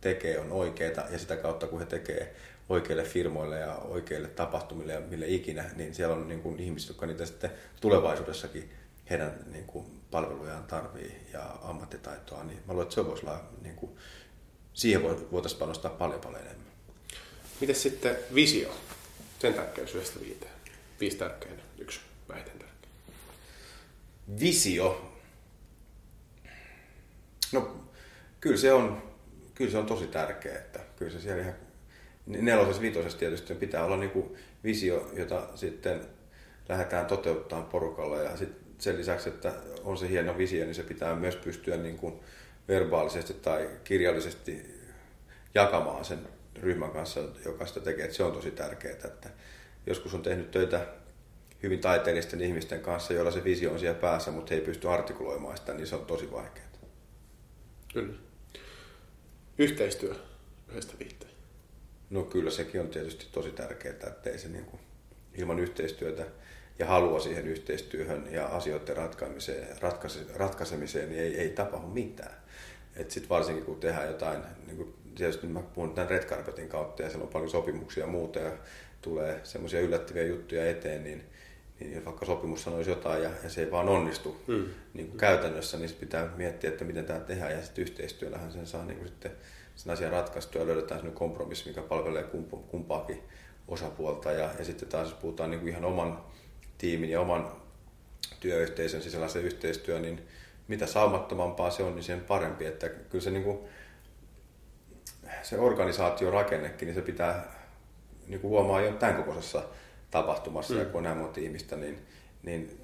tekee, 0.00 0.38
on 0.38 0.52
oikeita 0.52 1.04
ja 1.10 1.18
sitä 1.18 1.36
kautta, 1.36 1.66
kun 1.66 1.78
he 1.78 1.86
tekee 1.86 2.34
oikeille 2.68 3.04
firmoille 3.04 3.58
ja 3.58 3.74
oikeille 3.74 4.28
tapahtumille 4.28 4.92
ja 4.92 5.00
mille 5.00 5.26
ikinä, 5.28 5.64
niin 5.76 5.94
siellä 5.94 6.14
on 6.16 6.28
niin 6.28 6.42
kuin 6.42 6.60
ihmiset, 6.60 6.88
jotka 6.88 7.06
niitä 7.06 7.26
sitten 7.26 7.50
tulevaisuudessakin 7.80 8.72
heidän 9.10 9.44
niin 9.52 9.64
kuin 9.64 9.86
palvelujaan 10.10 10.64
tarvii 10.64 11.16
ja 11.32 11.56
ammattitaitoa, 11.62 12.44
niin 12.44 12.58
mä 12.66 12.72
luulen, 12.72 12.82
että 12.82 12.94
se 12.94 13.06
voisi 13.06 13.26
olla, 13.26 13.44
niin 13.62 13.76
kuin, 13.76 13.96
siihen 14.74 15.02
voitaisiin 15.32 15.58
panostaa 15.58 15.90
paljon 15.90 16.20
paljon 16.20 16.40
enemmän. 16.40 16.66
Miten 17.60 17.76
sitten 17.76 18.16
visio? 18.34 18.74
Sen 19.38 19.54
tärkeys 19.54 19.94
yhdestä 19.94 20.20
viiteen. 20.20 20.52
Viisi 21.00 21.16
tärkein, 21.16 21.60
yksi 21.78 22.00
vähiten 22.28 22.58
tärkein. 22.58 22.92
Visio. 24.40 25.11
No, 27.52 27.76
kyllä 28.40 28.56
se 28.56 28.72
on, 28.72 29.02
kyllä 29.54 29.70
se 29.70 29.78
on 29.78 29.86
tosi 29.86 30.06
tärkeä, 30.06 30.54
että 30.58 30.80
kyllä 30.96 31.12
se 31.12 31.20
siellä 31.20 31.42
ihan 31.42 31.54
nelosessa, 32.26 32.82
viitosessa 32.82 33.18
tietysti 33.18 33.54
pitää 33.54 33.84
olla 33.84 33.96
niin 33.96 34.10
kuin 34.10 34.34
visio, 34.64 35.10
jota 35.12 35.48
sitten 35.54 36.00
lähdetään 36.68 37.06
toteuttamaan 37.06 37.68
porukalla 37.68 38.18
ja 38.18 38.36
sitten 38.36 38.62
sen 38.78 38.98
lisäksi, 38.98 39.28
että 39.28 39.52
on 39.84 39.98
se 39.98 40.08
hieno 40.08 40.38
visio, 40.38 40.64
niin 40.64 40.74
se 40.74 40.82
pitää 40.82 41.14
myös 41.14 41.36
pystyä 41.36 41.76
niin 41.76 41.98
kuin 41.98 42.20
verbaalisesti 42.68 43.34
tai 43.34 43.70
kirjallisesti 43.84 44.80
jakamaan 45.54 46.04
sen 46.04 46.18
ryhmän 46.60 46.90
kanssa, 46.90 47.20
joka 47.44 47.66
sitä 47.66 47.80
tekee. 47.80 48.04
Että 48.04 48.16
se 48.16 48.24
on 48.24 48.32
tosi 48.32 48.50
tärkeää, 48.50 48.96
että 49.04 49.28
joskus 49.86 50.14
on 50.14 50.22
tehnyt 50.22 50.50
töitä 50.50 50.86
hyvin 51.62 51.80
taiteellisten 51.80 52.40
ihmisten 52.40 52.80
kanssa, 52.80 53.12
joilla 53.12 53.30
se 53.30 53.44
visio 53.44 53.72
on 53.72 53.78
siellä 53.78 54.00
päässä, 54.00 54.30
mutta 54.30 54.54
he 54.54 54.60
ei 54.60 54.66
pysty 54.66 54.88
artikuloimaan 54.88 55.56
sitä, 55.56 55.74
niin 55.74 55.86
se 55.86 55.96
on 55.96 56.06
tosi 56.06 56.32
vaikeaa. 56.32 56.71
Kyllä. 57.92 58.14
Yhteistyö 59.58 60.14
yhdestä 60.68 60.94
viitteen. 60.98 61.32
No 62.10 62.22
kyllä 62.22 62.50
sekin 62.50 62.80
on 62.80 62.88
tietysti 62.88 63.26
tosi 63.32 63.50
tärkeää, 63.50 63.94
että 64.06 64.30
ei 64.30 64.38
se 64.38 64.48
niin 64.48 64.64
kuin, 64.64 64.80
ilman 65.34 65.58
yhteistyötä 65.58 66.26
ja 66.78 66.86
halua 66.86 67.20
siihen 67.20 67.48
yhteistyöhön 67.48 68.28
ja 68.32 68.46
asioiden 68.46 68.96
ratkaisemiseen, 68.96 69.82
ratkaise, 69.82 70.20
ratkaisemiseen 70.34 71.08
niin 71.08 71.22
ei, 71.22 71.40
ei 71.40 71.50
tapahdu 71.50 71.86
mitään. 71.86 72.34
Sitten 73.08 73.28
varsinkin 73.28 73.64
kun 73.64 73.80
tehdään 73.80 74.08
jotain, 74.08 74.42
niin 74.66 74.76
kuin 74.76 74.94
tietysti 75.14 75.46
mä 75.46 75.62
puhun 75.62 75.94
tämän 75.94 76.10
Red 76.10 76.22
Carpetin 76.22 76.68
kautta 76.68 77.02
ja 77.02 77.10
siellä 77.10 77.24
on 77.24 77.32
paljon 77.32 77.50
sopimuksia 77.50 78.04
ja 78.04 78.10
muuta 78.10 78.38
ja 78.38 78.52
tulee 79.02 79.40
semmoisia 79.42 79.80
yllättäviä 79.80 80.22
juttuja 80.22 80.70
eteen, 80.70 81.04
niin, 81.04 81.24
niin 81.80 82.04
vaikka 82.04 82.26
sopimus 82.26 82.62
sanoisi 82.62 82.90
jotain 82.90 83.22
ja, 83.22 83.30
ja 83.42 83.50
se 83.50 83.60
ei 83.60 83.70
vaan 83.70 83.88
onnistu 83.88 84.42
mm. 84.46 84.64
niin 84.94 85.06
kuin 85.06 85.18
käytännössä, 85.18 85.78
niin 85.78 85.90
pitää 86.00 86.28
miettiä, 86.36 86.70
että 86.70 86.84
miten 86.84 87.04
tämä 87.04 87.20
tehdään 87.20 87.52
ja 87.52 87.62
sitten 87.62 87.82
yhteistyöllähän 87.82 88.52
sen 88.52 88.66
saa 88.66 88.84
niin 88.84 88.98
kuin 88.98 89.08
sitten 89.08 89.32
sen 89.76 89.92
asian 89.92 90.12
ratkaistua 90.12 90.60
ja 90.60 90.66
löydetään 90.66 91.00
sellainen 91.00 91.18
kompromissi, 91.18 91.68
mikä 91.68 91.82
palvelee 91.82 92.24
kumpaakin 92.68 93.22
osapuolta. 93.68 94.32
Ja, 94.32 94.50
ja 94.58 94.64
sitten 94.64 94.88
taas 94.88 95.08
jos 95.08 95.18
puhutaan 95.18 95.50
niin 95.50 95.60
kuin 95.60 95.70
ihan 95.70 95.84
oman 95.84 96.24
tiimin 96.78 97.10
ja 97.10 97.20
oman 97.20 97.52
työyhteisön 98.40 99.02
sisällä 99.02 99.28
se 99.28 99.40
yhteistyö, 99.40 100.00
niin 100.00 100.22
mitä 100.68 100.86
saumattomampaa 100.86 101.70
se 101.70 101.82
on, 101.82 101.94
niin 101.94 102.04
sen 102.04 102.20
parempi. 102.20 102.66
Että 102.66 102.88
kyllä 102.88 103.24
se, 103.24 103.30
niin 103.30 103.44
kuin, 103.44 103.58
se 105.42 105.58
organisaatiorakennekin, 105.58 106.86
niin 106.86 106.94
se 106.94 107.02
pitää 107.02 107.62
niin 108.26 108.40
kuin 108.40 108.50
huomaa 108.50 108.80
jo 108.80 108.92
tämän 108.92 109.16
kokoisessa 109.16 109.62
tapahtumassa, 110.12 110.74
mm. 110.74 110.80
ja 110.80 110.86
kun 110.86 110.98
on 110.98 111.02
näin 111.02 111.16
monta 111.16 111.40
ihmistä, 111.40 111.76
niin, 111.76 111.98
niin 112.42 112.80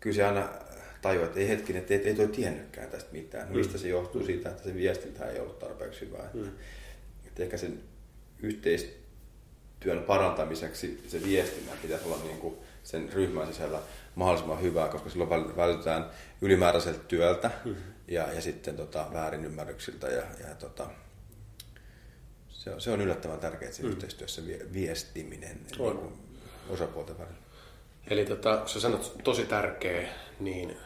kyllä 0.00 0.16
se 0.16 0.24
aina 0.24 0.48
tajua, 1.02 1.24
että 1.24 1.40
ei 1.40 1.48
hetkinen, 1.48 1.82
että 1.82 1.94
ei, 1.94 2.08
ei 2.08 2.14
toi 2.14 2.28
tiennytkään 2.28 2.90
tästä 2.90 3.12
mitään. 3.12 3.48
Mm. 3.48 3.56
Mistä 3.56 3.78
se 3.78 3.88
johtuu 3.88 4.26
siitä, 4.26 4.48
että 4.48 4.62
se 4.62 4.74
viestintä 4.74 5.30
ei 5.30 5.40
ollut 5.40 5.58
tarpeeksi 5.58 6.00
hyvää. 6.00 6.30
Mm. 6.34 6.48
Että 7.26 7.42
ehkä 7.42 7.56
sen 7.56 7.80
yhteistyön 8.42 10.02
parantamiseksi 10.06 11.02
se 11.08 11.24
viestinnän 11.24 11.78
pitäisi 11.82 12.04
olla 12.04 12.18
niin 12.24 12.38
kuin 12.38 12.56
sen 12.82 13.12
ryhmän 13.12 13.46
sisällä 13.46 13.80
mahdollisimman 14.14 14.62
hyvää, 14.62 14.88
koska 14.88 15.10
silloin 15.10 15.56
vältytään 15.56 16.10
ylimääräiseltä 16.40 16.98
työltä 16.98 17.50
mm. 17.64 17.76
ja, 18.08 18.32
ja 18.32 18.40
sitten 18.40 18.76
tota, 18.76 19.06
väärinymmärryksiltä 19.12 20.08
ja, 20.08 20.22
ja 20.48 20.54
tota, 20.58 20.90
se 22.48 22.70
on, 22.70 22.80
se 22.80 22.90
on 22.90 23.00
yllättävän 23.00 23.38
tärkeää, 23.38 23.70
että 23.70 23.82
mm. 23.82 23.88
yhteistyössä 23.88 24.42
viestiminen 24.72 25.60
on. 25.78 25.96
Niin 25.96 26.25
osapuolten 26.68 27.18
välillä. 27.18 27.38
Eli 28.10 28.24
tota, 28.24 28.56
kun 28.56 28.68
sä 28.68 28.80
sanot 28.80 29.16
tosi 29.24 29.46
tärkeä, 29.46 30.08
niin 30.40 30.76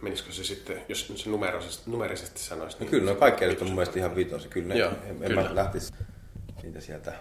menisikö 0.00 0.32
se 0.32 0.44
sitten, 0.44 0.82
jos 0.88 1.12
se 1.16 1.30
numerisesti, 1.30 1.90
numerisesti 1.90 2.40
sanoisi? 2.40 2.76
No 2.76 2.80
niin 2.80 2.90
kyllä, 2.90 3.12
no 3.12 3.18
kaikki 3.18 3.44
on 3.44 3.56
mun 3.60 3.74
mielestä 3.74 3.98
ihan 3.98 4.16
vitosi. 4.16 4.48
Kyllä, 4.48 4.68
ne, 4.68 4.80
Joo, 4.80 4.92
en, 5.06 5.18
kyllä. 5.18 5.42
mä 5.42 5.54
lähtisi 5.54 5.92
niitä 6.62 6.80
sieltä 6.80 7.12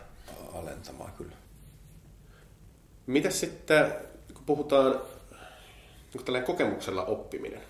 alentamaan 0.53 1.11
kyllä. 1.13 1.35
Mitä 3.05 3.29
sitten, 3.29 3.93
kun 4.33 4.45
puhutaan 4.45 5.01
niin 6.13 6.25
tällainen 6.25 6.47
kokemuksella 6.47 7.05
oppiminen, 7.05 7.61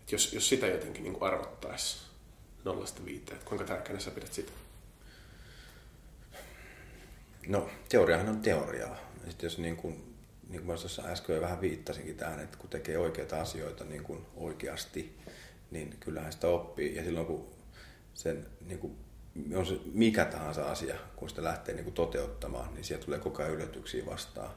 että 0.00 0.14
jos, 0.14 0.32
jos 0.32 0.48
sitä 0.48 0.66
jotenkin 0.66 1.02
niin 1.02 1.16
arvottaisi 1.20 1.96
nollasta 2.64 3.04
viiteen, 3.04 3.40
kuinka 3.44 3.64
tärkeänä 3.64 4.00
sä 4.00 4.10
pidät 4.10 4.32
sitä? 4.32 4.52
No, 7.46 7.70
teoriahan 7.88 8.28
on 8.28 8.40
teoriaa. 8.40 8.96
Sitten 9.28 9.46
jos 9.46 9.58
niin 9.58 9.76
kuin, 9.76 10.14
niin 10.48 10.62
kuin 10.62 10.78
tuossa 10.78 11.02
äsken 11.02 11.36
jo 11.36 11.42
vähän 11.42 11.60
viittasinkin 11.60 12.16
tähän, 12.16 12.40
että 12.40 12.58
kun 12.58 12.70
tekee 12.70 12.98
oikeita 12.98 13.40
asioita 13.40 13.84
niin 13.84 14.02
kuin 14.02 14.26
oikeasti, 14.36 15.18
niin 15.70 15.96
kyllähän 16.00 16.32
sitä 16.32 16.46
oppii. 16.46 16.96
Ja 16.96 17.04
silloin 17.04 17.26
kun 17.26 17.48
sen, 18.14 18.46
niin 18.66 18.78
kuin, 18.78 18.96
on 19.54 19.66
se 19.66 19.78
mikä 19.92 20.24
tahansa 20.24 20.70
asia, 20.70 20.96
kun 21.16 21.28
sitä 21.28 21.44
lähtee 21.44 21.74
niin 21.74 21.84
kuin 21.84 21.94
toteuttamaan, 21.94 22.74
niin 22.74 22.84
sieltä 22.84 23.04
tulee 23.04 23.18
koko 23.18 23.42
ajan 23.42 23.54
yllätyksiä 23.54 24.06
vastaan. 24.06 24.54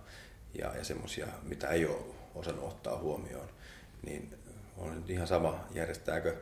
Ja, 0.60 0.76
ja 0.78 0.84
semmoisia, 0.84 1.28
mitä 1.44 1.68
ei 1.68 1.86
ole 1.86 2.06
osannut 2.36 2.66
ottaa 2.66 2.98
huomioon. 2.98 3.50
Niin 4.06 4.36
on 4.78 4.96
nyt 4.96 5.10
ihan 5.10 5.28
sama, 5.28 5.68
järjestääkö 5.74 6.36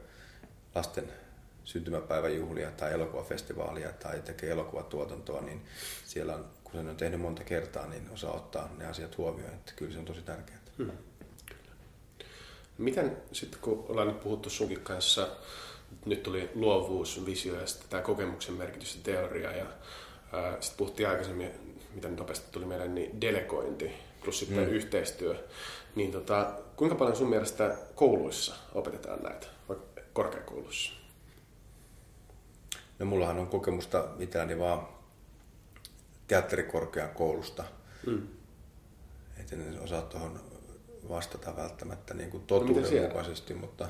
lasten 0.76 1.12
syntymäpäiväjuhlia 1.64 2.72
tai 2.72 2.94
elokuvafestivaalia 2.94 3.94
tai 3.94 4.20
tekee 4.20 4.52
elokuvatuotantoa, 4.52 5.42
niin 5.42 5.62
siellä 6.06 6.36
on, 6.36 6.46
kun 6.64 6.74
sen 6.74 6.90
on 6.90 6.98
tehnyt 6.98 7.22
monta 7.22 7.44
kertaa, 7.44 7.88
niin 7.88 8.10
osaa 8.14 8.34
ottaa 8.34 8.70
ne 8.78 8.86
asiat 8.86 9.18
huomioon, 9.18 9.54
että 9.54 9.74
kyllä 9.76 9.94
se 9.94 10.00
on 10.00 10.06
tosi 10.06 10.22
tärkeää. 10.22 10.60
Hmm. 10.78 10.92
Kyllä. 11.46 11.74
Miten 12.78 13.18
sitten, 13.32 13.60
kun 13.62 13.86
ollaan 13.90 14.08
nyt 14.08 14.20
puhuttu 14.20 14.50
sunkin 14.50 14.82
kanssa, 14.82 15.28
nyt 16.06 16.24
tuli 16.24 16.50
luovuus, 16.56 17.26
visio 17.26 17.60
ja 17.60 17.68
sitten 17.68 17.90
tämä 17.90 18.04
kokemuksen 18.04 18.56
merkitys 18.56 18.96
ja 18.96 19.02
teoria 19.04 19.52
ja 19.52 19.66
sitten 20.60 20.78
puhuttiin 20.78 21.10
aikaisemmin, 21.10 21.52
mitä 21.96 22.10
nopeasti 22.10 22.52
tuli 22.52 22.66
meidän, 22.66 22.96
niin 22.96 23.22
delegointi 23.22 23.92
plus 24.24 24.40
sitten 24.40 24.66
hmm. 24.66 24.74
yhteistyö. 24.74 25.48
Niin 25.96 26.12
tota, 26.12 26.54
kuinka 26.76 26.96
paljon 26.96 27.16
sun 27.16 27.30
mielestä 27.30 27.78
kouluissa 27.96 28.56
opetetaan 28.74 29.24
näitä, 29.24 29.48
vaikka 29.70 30.02
korkeakouluissa? 30.14 31.01
No 33.02 33.06
mullahan 33.06 33.40
on 33.40 33.48
kokemusta 33.48 34.08
itselläni 34.20 34.60
vaan 34.60 34.88
teatterikorkeakoulusta. 36.28 37.64
Mm. 38.08 38.28
Et 39.38 39.54
en 39.54 39.80
osaa 39.80 40.02
tuohon 40.02 40.40
vastata 41.10 41.56
välttämättä 41.56 42.14
niin 42.14 42.30
kuin 42.30 42.44
no, 42.50 43.02
mukaisesti, 43.02 43.54
mutta 43.54 43.90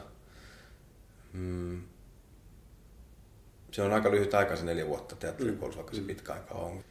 mm, 1.34 1.82
se 3.72 3.82
on 3.82 3.94
aika 3.94 4.12
lyhyt 4.12 4.34
aika 4.34 4.56
se 4.56 4.66
neljä 4.66 4.88
vuotta 4.88 5.16
teatterikoulussa, 5.16 5.82
mm. 5.82 5.84
vaikka 5.84 5.96
se 5.96 6.02
pitkä 6.02 6.34
aika 6.34 6.56
on. 6.56 6.84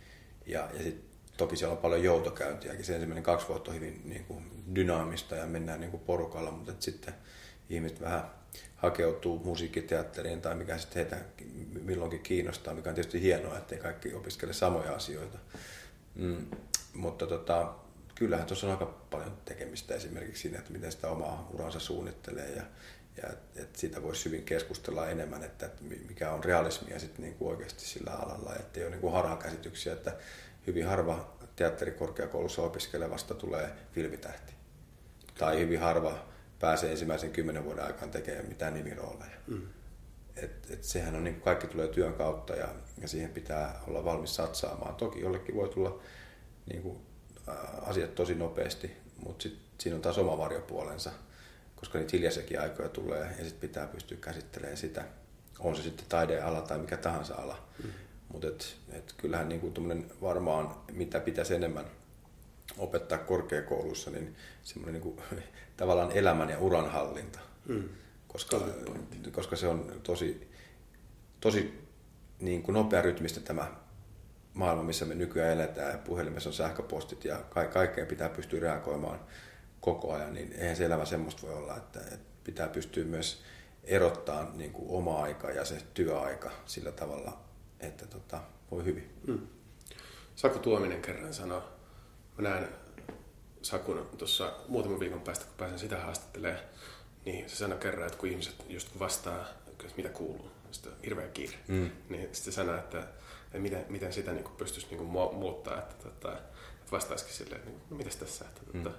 Ja, 0.46 0.68
ja 0.74 0.83
sit, 0.83 1.04
toki 1.37 1.56
siellä 1.56 1.72
on 1.72 1.83
paljon 1.83 2.02
joutokäyntiäkin. 2.02 2.85
Se 2.85 2.94
ensimmäinen 2.94 3.24
kaksi 3.24 3.48
vuotta 3.48 3.70
on 3.70 3.74
hyvin 3.74 4.02
niin 4.04 4.24
kuin, 4.24 4.64
dynaamista 4.74 5.35
ja 5.35 5.46
mennään 5.46 5.80
niin 5.80 5.90
kuin 5.90 6.02
porukalla, 6.02 6.50
mutta 6.50 6.72
sitten 6.80 7.14
ihmiset 7.70 8.00
vähän 8.00 8.39
hakeutuu 8.83 9.38
musiikkiteatteriin 9.45 10.40
tai 10.40 10.55
mikä 10.55 10.79
sitten 10.79 11.07
heitä 11.07 11.25
milloinkin 11.83 12.21
kiinnostaa, 12.21 12.75
mikä 12.75 12.88
on 12.88 12.95
tietysti 12.95 13.23
hienoa, 13.23 13.59
ettei 13.59 13.79
kaikki 13.79 14.14
opiskele 14.14 14.53
samoja 14.53 14.93
asioita. 14.93 15.38
Mm, 16.14 16.47
mutta 16.95 17.27
tota, 17.27 17.75
kyllähän 18.14 18.47
tuossa 18.47 18.66
on 18.66 18.73
aika 18.73 18.87
paljon 18.87 19.37
tekemistä 19.45 19.95
esimerkiksi 19.95 20.43
siinä, 20.43 20.59
että 20.59 20.73
miten 20.73 20.93
sitä 20.93 21.09
omaa 21.09 21.49
uransa 21.55 21.81
suunnittelee 21.81 22.51
ja, 22.51 22.62
ja 23.23 23.29
että 23.57 23.79
siitä 23.79 24.03
voisi 24.03 24.25
hyvin 24.25 24.45
keskustella 24.45 25.09
enemmän, 25.09 25.43
että, 25.43 25.66
että 25.66 25.83
mikä 26.09 26.33
on 26.33 26.45
realismia 26.45 26.99
sitten 26.99 27.23
niin 27.23 27.35
kuin 27.35 27.51
oikeasti 27.51 27.85
sillä 27.85 28.11
alalla, 28.11 28.55
ettei 28.55 28.83
ole 28.83 28.90
niin 28.90 29.01
kuin 29.01 29.12
harhakäsityksiä, 29.12 29.93
että 29.93 30.16
hyvin 30.66 30.87
harva 30.87 31.37
teatterikorkeakoulussa 31.57 32.62
opiskelevasta 32.62 33.35
tulee 33.35 33.71
filmitähti. 33.93 34.53
Tai 35.38 35.59
hyvin 35.59 35.81
harva 35.81 36.31
pääsee 36.61 36.90
ensimmäisen 36.90 37.31
kymmenen 37.31 37.64
vuoden 37.64 37.85
aikana 37.85 38.12
tekemään 38.12 38.49
mitään 38.49 38.75
nimirooleja. 38.75 39.37
Mm. 39.46 39.62
Et, 40.37 40.70
et 40.70 40.85
sehän 40.85 41.16
on 41.16 41.25
niin 41.25 41.35
kuin 41.35 41.44
kaikki 41.44 41.66
tulee 41.66 41.88
työn 41.88 42.14
kautta 42.14 42.55
ja, 42.55 42.68
ja 43.01 43.09
siihen 43.09 43.31
pitää 43.31 43.81
olla 43.87 44.05
valmis 44.05 44.35
satsaamaan. 44.35 44.94
Toki 44.94 45.20
jollekin 45.20 45.55
voi 45.55 45.68
tulla 45.68 46.01
niin 46.66 46.83
kuin, 46.83 46.99
asiat 47.83 48.14
tosi 48.14 48.35
nopeasti, 48.35 48.96
mutta 49.27 49.42
sit 49.42 49.59
siinä 49.79 49.96
on 49.96 50.03
taas 50.03 50.18
oma 50.18 50.38
varjopuolensa, 50.38 51.11
koska 51.77 51.99
niitä 51.99 52.11
hiljaisiakin 52.12 52.61
aikoja 52.61 52.88
tulee 52.88 53.35
ja 53.38 53.44
sitten 53.44 53.68
pitää 53.68 53.87
pystyä 53.87 54.18
käsittelemään 54.20 54.77
sitä. 54.77 55.05
On 55.59 55.77
se 55.77 55.83
sitten 55.83 56.07
taideala 56.09 56.62
tai 56.62 56.79
mikä 56.79 56.96
tahansa 56.96 57.35
ala. 57.35 57.68
Mm. 57.85 57.90
Mutta 58.33 58.49
et, 58.49 58.77
et 58.92 59.14
kyllähän 59.16 59.49
niin 59.49 59.61
kuin 59.61 60.11
varmaan, 60.23 60.75
mitä 60.92 61.20
pitäisi 61.20 61.55
enemmän 61.55 61.85
opettaa 62.81 63.19
korkeakoulussa, 63.19 64.11
niin 64.11 64.37
semmoinen 64.62 65.03
niin 65.03 65.14
kuin, 65.14 65.43
tavallaan 65.77 66.12
elämän 66.12 66.51
ja 66.51 66.59
uran 66.59 66.90
hallinta. 66.90 67.38
Mm. 67.69 67.88
Koska, 68.29 68.61
koska 69.33 69.57
se 69.57 69.69
on 69.69 70.01
tosi, 70.03 70.51
tosi 71.40 71.88
niin 72.40 72.62
kuin 72.62 72.75
nopea 72.75 73.03
rytmistä 73.03 73.40
tämä 73.40 73.71
maailma, 74.55 74.83
missä 74.83 75.05
me 75.05 75.14
nykyään 75.14 75.53
eletään. 75.53 75.99
Puhelimessa 75.99 76.49
on 76.49 76.55
sähköpostit 76.55 77.25
ja 77.25 77.37
ka- 77.37 77.66
kaikkeen 77.66 78.07
pitää 78.07 78.29
pystyä 78.29 78.61
reagoimaan 78.61 79.21
koko 79.81 80.12
ajan. 80.12 80.35
Niin 80.35 80.53
eihän 80.53 80.77
se 80.77 80.85
elämä 80.85 81.05
semmoista 81.05 81.43
voi 81.47 81.55
olla, 81.55 81.77
että, 81.77 82.01
että 82.01 82.31
pitää 82.45 82.69
pystyä 82.69 83.05
myös 83.05 83.43
erottaa 83.85 84.51
niin 84.55 84.73
kuin 84.73 84.90
oma 84.90 85.23
aika 85.23 85.51
ja 85.51 85.64
se 85.64 85.79
työaika 85.95 86.51
sillä 86.66 86.93
tavalla, 86.93 87.40
että 87.81 88.07
tota, 88.07 88.40
voi 88.71 88.85
hyvin. 88.85 89.11
Mm. 89.27 89.47
Saku 90.37 90.59
Tuominen 90.59 91.03
kerran 91.03 91.35
sanoi, 91.35 91.62
mä 92.40 92.48
näen 92.48 92.68
Sakun 93.62 94.09
tuossa 94.18 94.53
muutaman 94.68 95.00
viikon 95.00 95.20
päästä, 95.20 95.44
kun 95.44 95.55
pääsen 95.57 95.79
sitä 95.79 95.98
haastattelemaan, 96.00 96.64
niin 97.24 97.50
se 97.50 97.57
sanoi 97.57 97.79
kerran, 97.79 98.07
että 98.07 98.18
kun 98.18 98.29
ihmiset 98.29 98.64
just 98.68 98.88
kun 98.88 99.00
vastaa, 99.00 99.44
että 99.66 99.85
mitä 99.96 100.09
kuuluu, 100.09 100.50
sitten 100.70 100.92
on 100.92 100.98
hirveä 101.05 101.29
kiire, 101.29 101.57
mm. 101.68 101.90
niin 102.09 102.29
sitten 102.33 102.53
sanoo, 102.53 102.76
että, 102.76 102.98
että 102.98 103.59
miten, 103.59 103.87
miten 103.88 104.12
sitä 104.12 104.33
niin 104.33 104.44
pystyisi 104.59 104.87
niin 104.90 105.03
muuttaa, 105.35 105.79
että, 105.79 105.94
tota, 105.94 106.33
että 106.33 106.92
vastaisikin 106.92 107.35
silleen, 107.35 107.64
niin, 107.64 107.81
no 107.90 107.96
mitäs 107.96 108.16
tässä, 108.16 108.44
että 108.44 108.61
tota, 108.66 108.88
mm. 108.88 108.94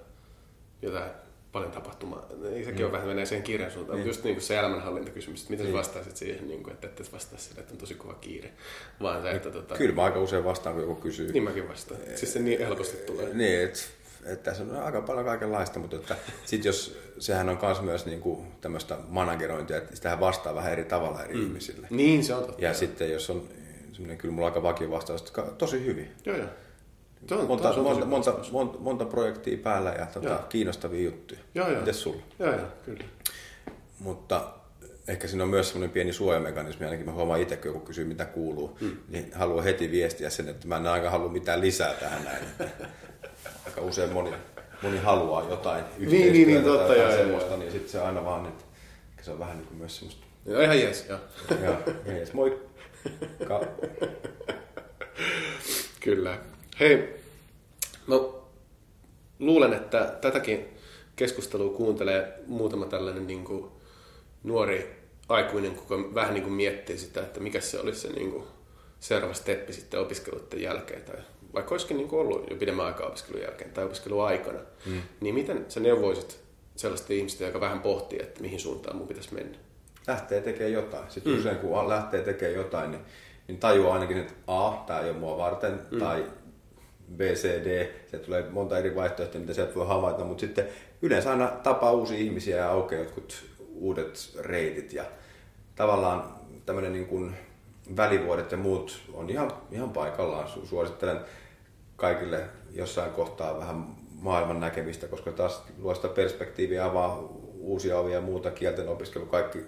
jotain 0.82 1.10
paljon 1.52 1.70
tapahtumaa. 1.72 2.26
Niin 2.50 2.64
sekin 2.64 2.84
on 2.84 2.90
Mm. 2.90 2.92
vähän 2.92 3.08
menee 3.08 3.26
siihen 3.26 3.42
kiireen 3.42 3.70
suuntaan, 3.70 3.96
Niin. 3.96 4.06
mutta 4.06 4.18
just 4.18 4.24
niin 4.24 4.34
kuin 4.34 4.42
se 4.42 4.58
elämänhallintakysymys, 4.58 5.40
että 5.40 5.50
miten 5.50 5.66
Niin. 5.66 5.74
sä 5.74 5.78
vastaisit 5.78 6.16
siihen, 6.16 6.48
niin 6.48 6.62
kuin, 6.62 6.72
että 6.74 6.86
et 6.86 7.12
vastaa 7.12 7.38
sille, 7.38 7.60
että 7.60 7.72
on 7.72 7.78
tosi 7.78 7.94
kova 7.94 8.14
kiire, 8.14 8.50
vaan 9.02 9.22
se, 9.22 9.30
että 9.30 9.50
tota, 9.50 9.74
Kyllä 9.76 9.94
mä 9.94 10.04
aika 10.04 10.20
usein 10.20 10.44
vastaan, 10.44 10.74
kun 10.74 10.82
joku 10.82 10.94
kysyy. 10.94 11.32
niin 11.32 11.42
mäkin 11.42 11.68
vastaan. 11.68 12.00
Siis 12.14 12.32
se 12.32 12.38
niin 12.38 12.58
helposti 12.58 12.96
tulee. 12.96 13.34
Niin, 13.34 13.60
että 13.64 13.78
et 14.26 14.42
tässä 14.42 14.62
on 14.62 14.76
aika 14.76 15.00
paljon 15.02 15.24
kaikenlaista, 15.26 15.78
mutta 15.78 15.96
että 15.96 16.16
sit 16.44 16.64
jos 16.64 16.98
sehän 17.18 17.48
on 17.48 17.58
myös 17.62 17.80
myös 17.82 18.06
niinku 18.06 18.44
tämmöistä 18.60 18.98
managerointia, 19.08 19.76
että 19.76 19.96
sitähän 19.96 20.20
vastaa 20.20 20.54
vähän 20.54 20.72
eri 20.72 20.84
tavalla 20.84 21.24
eri 21.24 21.34
mm. 21.34 21.42
ihmisille. 21.42 21.86
Niin, 21.90 22.24
se 22.24 22.34
on 22.34 22.44
totta. 22.44 22.64
Ja 22.64 22.74
sitten 22.74 23.10
jos 23.12 23.30
on 23.30 23.48
semmoinen, 23.92 24.18
kyllä 24.18 24.34
mulla 24.34 24.46
on 24.46 24.52
aika 24.52 24.62
vakio 24.62 24.90
vastaus, 24.90 25.22
että 25.22 25.42
tosi 25.58 25.84
hyvin. 25.84 26.10
Joo, 26.26 26.36
joo. 26.36 26.46
On, 27.30 27.46
Monta, 27.46 27.70
on 27.70 27.82
monta, 27.82 28.06
monta, 28.06 28.34
monta, 28.52 28.78
monta 28.78 29.04
projektia 29.04 29.58
päällä 29.58 29.90
ja 29.98 30.06
tota, 30.06 30.28
Joo. 30.28 30.38
kiinnostavia 30.48 31.04
juttuja. 31.04 31.40
Joo, 31.54 31.68
joo. 31.68 31.80
Mites 31.80 32.02
sulla? 32.02 32.22
Joo, 32.38 32.52
joo, 32.52 32.66
kyllä. 32.84 33.04
Mutta 33.98 34.48
ehkä 35.08 35.28
siinä 35.28 35.44
on 35.44 35.50
myös 35.50 35.68
semmoinen 35.68 35.90
pieni 35.90 36.12
suojamekanismi, 36.12 36.84
ainakin 36.86 37.06
mä 37.06 37.12
huomaan 37.12 37.40
itse, 37.40 37.56
kun 37.56 37.66
joku 37.66 37.80
kysyy 37.80 38.04
mitä 38.04 38.24
kuuluu, 38.24 38.76
mm. 38.80 38.96
niin 39.08 39.32
haluan 39.34 39.64
heti 39.64 39.90
viestiä 39.90 40.30
sen, 40.30 40.48
että 40.48 40.68
mä 40.68 40.76
en 40.76 40.86
aika 40.86 41.10
halua 41.10 41.28
mitään 41.28 41.60
lisää 41.60 41.94
tähän 41.94 42.24
näin. 42.24 42.44
Aika 43.66 43.80
usein 43.80 44.12
moni, 44.12 44.30
moni 44.82 44.98
haluaa 44.98 45.50
jotain 45.50 45.84
niin, 45.98 46.32
niin, 46.32 46.62
tai 46.62 46.72
totta, 46.72 46.82
jotain 46.82 47.00
joo, 47.00 47.10
semmoista, 47.12 47.50
joo. 47.50 47.58
niin 47.58 47.72
sitten 47.72 47.90
se 47.90 48.00
aina 48.00 48.24
vaan, 48.24 48.46
että 48.46 48.64
ehkä 49.10 49.22
se 49.22 49.30
on 49.30 49.38
vähän 49.38 49.56
niin 49.56 49.66
kuin 49.66 49.78
myös 49.78 49.96
semmoista. 49.96 50.26
Joo, 50.46 50.60
ihan 50.60 50.80
jees, 50.80 51.06
joo. 51.08 51.18
Joo, 51.64 51.76
jees, 52.06 52.32
moi. 52.32 52.60
Ka- 53.48 53.66
Kyllä. 56.00 56.38
Hei, 56.82 57.14
no 58.06 58.48
luulen, 59.38 59.72
että 59.72 60.18
tätäkin 60.20 60.68
keskustelua 61.16 61.76
kuuntelee 61.76 62.38
muutama 62.46 62.86
tällainen 62.86 63.26
niin 63.26 63.44
kuin 63.44 63.70
nuori 64.42 64.96
aikuinen, 65.28 65.74
kuka 65.74 66.14
vähän 66.14 66.34
niin 66.34 66.42
kuin 66.42 66.52
miettii 66.52 66.98
sitä, 66.98 67.20
että 67.20 67.40
mikä 67.40 67.60
se 67.60 67.80
olisi 67.80 68.00
se 68.00 68.08
niin 68.08 68.30
kuin 68.30 68.44
seuraava 69.00 69.34
steppi 69.34 69.72
sitten 69.72 70.00
opiskeluiden 70.00 70.62
jälkeen, 70.62 71.02
tai 71.02 71.16
vaikka 71.54 71.74
olisikin 71.74 71.96
niin 71.96 72.08
kuin 72.08 72.20
ollut 72.20 72.50
jo 72.50 72.56
pidemmän 72.56 72.86
aikaa 72.86 73.06
opiskelun 73.06 73.42
jälkeen 73.42 73.70
tai 73.70 73.84
opiskeluaikana, 73.84 74.58
mm. 74.86 75.02
niin 75.20 75.34
miten 75.34 75.64
sä 75.68 75.80
neuvoisit 75.80 76.40
sellaista 76.76 77.12
ihmistä, 77.12 77.44
joka 77.44 77.60
vähän 77.60 77.80
pohtii, 77.80 78.22
että 78.22 78.40
mihin 78.40 78.60
suuntaan 78.60 78.96
mun 78.96 79.08
pitäisi 79.08 79.34
mennä? 79.34 79.58
lähtee 80.06 80.40
tekemään 80.40 80.72
jotain. 80.72 81.10
Sitten 81.10 81.32
mm. 81.32 81.38
usein 81.38 81.56
kun 81.56 81.88
lähtee 81.88 82.22
tekemään 82.22 82.56
jotain, 82.56 82.90
niin, 82.90 83.02
niin 83.48 83.58
tajuaa 83.58 83.94
ainakin, 83.94 84.18
että 84.18 84.32
A, 84.46 84.84
tämä 84.86 85.00
ei 85.00 85.10
ole 85.10 85.18
mua 85.18 85.38
varten, 85.38 85.80
mm. 85.90 85.98
tai 85.98 86.24
B, 87.16 87.20
C, 87.20 87.44
D, 87.44 87.86
se 88.10 88.18
tulee 88.18 88.44
monta 88.50 88.78
eri 88.78 88.94
vaihtoehtoa, 88.94 89.40
mitä 89.40 89.54
sieltä 89.54 89.74
voi 89.74 89.86
havaita, 89.86 90.24
mutta 90.24 90.40
sitten 90.40 90.68
yleensä 91.02 91.30
aina 91.30 91.48
tapaa 91.48 91.92
uusia 91.92 92.18
ihmisiä 92.18 92.56
ja 92.56 92.70
aukeaa 92.70 93.02
jotkut 93.02 93.44
uudet 93.74 94.30
reitit 94.40 94.92
ja 94.92 95.04
tavallaan 95.76 96.34
tämmöinen 96.66 96.92
niin 96.92 97.06
kuin 97.06 97.36
välivuodet 97.96 98.52
ja 98.52 98.58
muut 98.58 99.00
on 99.14 99.30
ihan, 99.30 99.52
ihan 99.70 99.90
paikallaan. 99.90 100.48
Su- 100.48 100.66
Suosittelen 100.66 101.20
kaikille 101.96 102.40
jossain 102.72 103.10
kohtaa 103.10 103.58
vähän 103.58 103.96
maailman 104.20 104.60
näkemistä, 104.60 105.06
koska 105.06 105.32
taas 105.32 105.62
luo 105.78 105.94
sitä 105.94 106.08
perspektiiviä, 106.08 106.84
avaa 106.84 107.28
uusia 107.58 107.98
ovia 107.98 108.14
ja 108.14 108.20
muuta, 108.20 108.50
kielten 108.50 108.88
opiskelu, 108.88 109.26
kaikki 109.26 109.58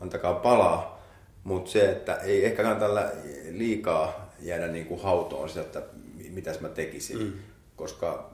antakaa 0.00 0.34
palaa. 0.34 0.98
Mutta 1.44 1.70
se, 1.70 1.90
että 1.90 2.14
ei 2.14 2.44
ehkä 2.44 2.62
kannata 2.62 3.10
liikaa 3.50 4.32
jäädä 4.40 4.68
niin 4.68 4.86
kuin 4.86 5.02
hautoon 5.02 5.48
sitä, 5.48 5.60
että 5.60 5.82
mitäs 6.38 6.60
mä 6.60 6.68
tekisin, 6.68 7.18
mm. 7.18 7.32
koska 7.76 8.30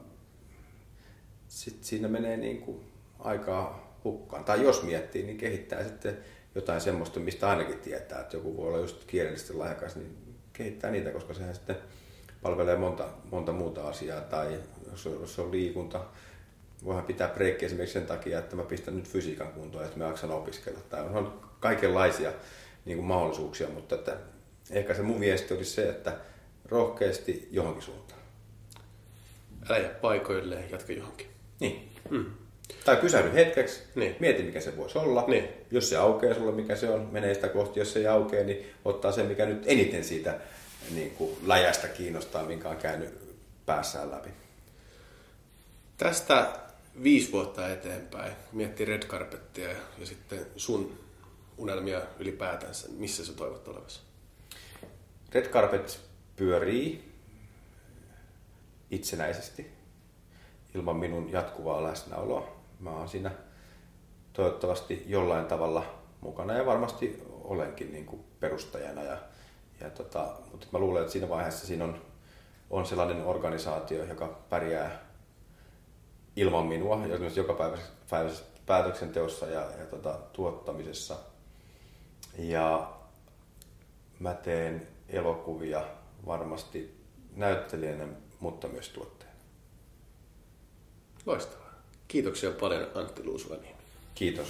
sit 1.48 1.84
siinä 1.84 2.08
menee 2.08 2.36
niin 2.36 2.60
kuin 2.60 2.84
aikaa 3.18 3.96
hukkaan. 4.04 4.44
Tai 4.44 4.62
jos 4.62 4.82
miettii, 4.82 5.22
niin 5.22 5.36
kehittää 5.36 5.84
sitten 5.84 6.18
jotain 6.54 6.80
semmoista, 6.80 7.20
mistä 7.20 7.50
ainakin 7.50 7.78
tietää, 7.78 8.20
että 8.20 8.36
joku 8.36 8.56
voi 8.56 8.68
olla 8.68 8.78
just 8.78 9.04
kielellisesti 9.04 9.52
lahjakas, 9.52 9.96
niin 9.96 10.16
kehittää 10.52 10.90
niitä, 10.90 11.10
koska 11.10 11.34
sehän 11.34 11.54
sitten 11.54 11.76
palvelee 12.42 12.76
monta, 12.76 13.08
monta 13.30 13.52
muuta 13.52 13.88
asiaa. 13.88 14.20
Tai 14.20 14.58
jos 14.90 15.06
on, 15.06 15.20
jos 15.20 15.38
on 15.38 15.50
liikunta, 15.52 16.04
voihan 16.84 17.04
pitää 17.04 17.28
breikkiä 17.28 17.66
esimerkiksi 17.66 17.92
sen 17.92 18.06
takia, 18.06 18.38
että 18.38 18.56
mä 18.56 18.62
pistän 18.62 18.96
nyt 18.96 19.08
fysiikan 19.08 19.52
kuntoon, 19.52 19.84
että 19.84 19.98
mä 19.98 20.04
jaksan 20.04 20.30
opiskella. 20.30 20.80
Tai 20.88 21.02
on 21.02 21.40
kaikenlaisia 21.60 22.32
niin 22.84 22.96
kuin 22.96 23.06
mahdollisuuksia, 23.06 23.68
mutta 23.68 23.94
että 23.94 24.16
ehkä 24.70 24.94
se 24.94 25.02
mun 25.02 25.20
viesti 25.20 25.54
olisi 25.54 25.70
se, 25.70 25.88
että 25.88 26.16
rohkeasti 26.68 27.48
johonkin 27.50 27.82
suuntaan. 27.82 28.20
Älä 29.68 29.78
jää 29.78 29.94
paikoilleen, 29.94 30.70
jatka 30.70 30.92
johonkin. 30.92 31.26
Niin. 31.60 31.92
Mm. 32.10 32.26
Tai 32.84 32.96
pysähdy 32.96 33.34
hetkeksi, 33.34 33.82
Niin. 33.94 34.16
mieti 34.20 34.42
mikä 34.42 34.60
se 34.60 34.76
voisi 34.76 34.98
olla. 34.98 35.24
Niin. 35.26 35.48
Jos 35.70 35.88
se 35.88 35.96
aukeaa 35.96 36.34
sulle, 36.34 36.52
mikä 36.52 36.76
se 36.76 36.90
on, 36.90 37.08
menee 37.12 37.34
sitä 37.34 37.48
kohti. 37.48 37.80
Jos 37.80 37.92
se 37.92 37.98
ei 37.98 38.06
aukea, 38.06 38.44
niin 38.44 38.66
ottaa 38.84 39.12
se, 39.12 39.22
mikä 39.22 39.46
nyt 39.46 39.62
eniten 39.66 40.04
siitä 40.04 40.40
niin 40.90 41.10
kuin 41.10 41.36
läjästä 41.46 41.88
kiinnostaa, 41.88 42.44
minkä 42.44 42.68
on 42.68 42.76
käynyt 42.76 43.18
päässään 43.66 44.10
läpi. 44.10 44.30
Tästä 45.96 46.52
viisi 47.02 47.32
vuotta 47.32 47.68
eteenpäin, 47.72 48.32
kun 48.32 48.56
miettii 48.58 48.86
Red 48.86 49.02
Carpettia 49.02 49.68
ja, 49.68 49.76
sitten 50.04 50.46
sun 50.56 50.98
unelmia 51.58 52.00
ylipäätänsä, 52.18 52.88
missä 52.88 53.24
sä 53.24 53.32
toivot 53.32 53.68
olevassa? 53.68 54.00
Red 55.32 55.46
Carpet 55.48 56.00
pyörii 56.36 57.12
itsenäisesti 58.90 59.70
ilman 60.74 60.96
minun 60.96 61.32
jatkuvaa 61.32 61.82
läsnäoloa. 61.82 62.56
Mä 62.80 62.90
oon 62.90 63.08
siinä 63.08 63.30
toivottavasti 64.32 65.04
jollain 65.06 65.46
tavalla 65.46 65.84
mukana 66.20 66.52
ja 66.52 66.66
varmasti 66.66 67.22
olenkin 67.44 67.92
niin 67.92 68.06
kuin 68.06 68.24
perustajana. 68.40 69.02
Ja, 69.02 69.18
ja 69.80 69.90
tota, 69.90 70.32
mutta 70.50 70.66
mä 70.72 70.78
luulen, 70.78 71.02
että 71.02 71.12
siinä 71.12 71.28
vaiheessa 71.28 71.66
siinä 71.66 71.84
on, 71.84 72.02
on 72.70 72.86
sellainen 72.86 73.24
organisaatio, 73.24 74.04
joka 74.04 74.40
pärjää 74.48 75.04
ilman 76.36 76.66
minua, 76.66 77.00
joka 77.36 77.54
päiväisessä 78.10 78.44
päätöksenteossa 78.66 79.46
ja, 79.46 79.60
ja 79.60 79.86
tota, 79.90 80.18
tuottamisessa. 80.32 81.16
Ja 82.38 82.92
mä 84.18 84.34
teen 84.34 84.88
elokuvia 85.08 85.84
varmasti 86.26 86.94
näyttelijänä, 87.36 88.08
mutta 88.40 88.68
myös 88.68 88.88
tuottajana. 88.88 89.36
Loistavaa. 91.26 91.74
Kiitoksia 92.08 92.50
paljon 92.50 92.90
Antti 92.94 93.24
Luusuvaniemi. 93.24 93.78
Kiitos. 94.14 94.48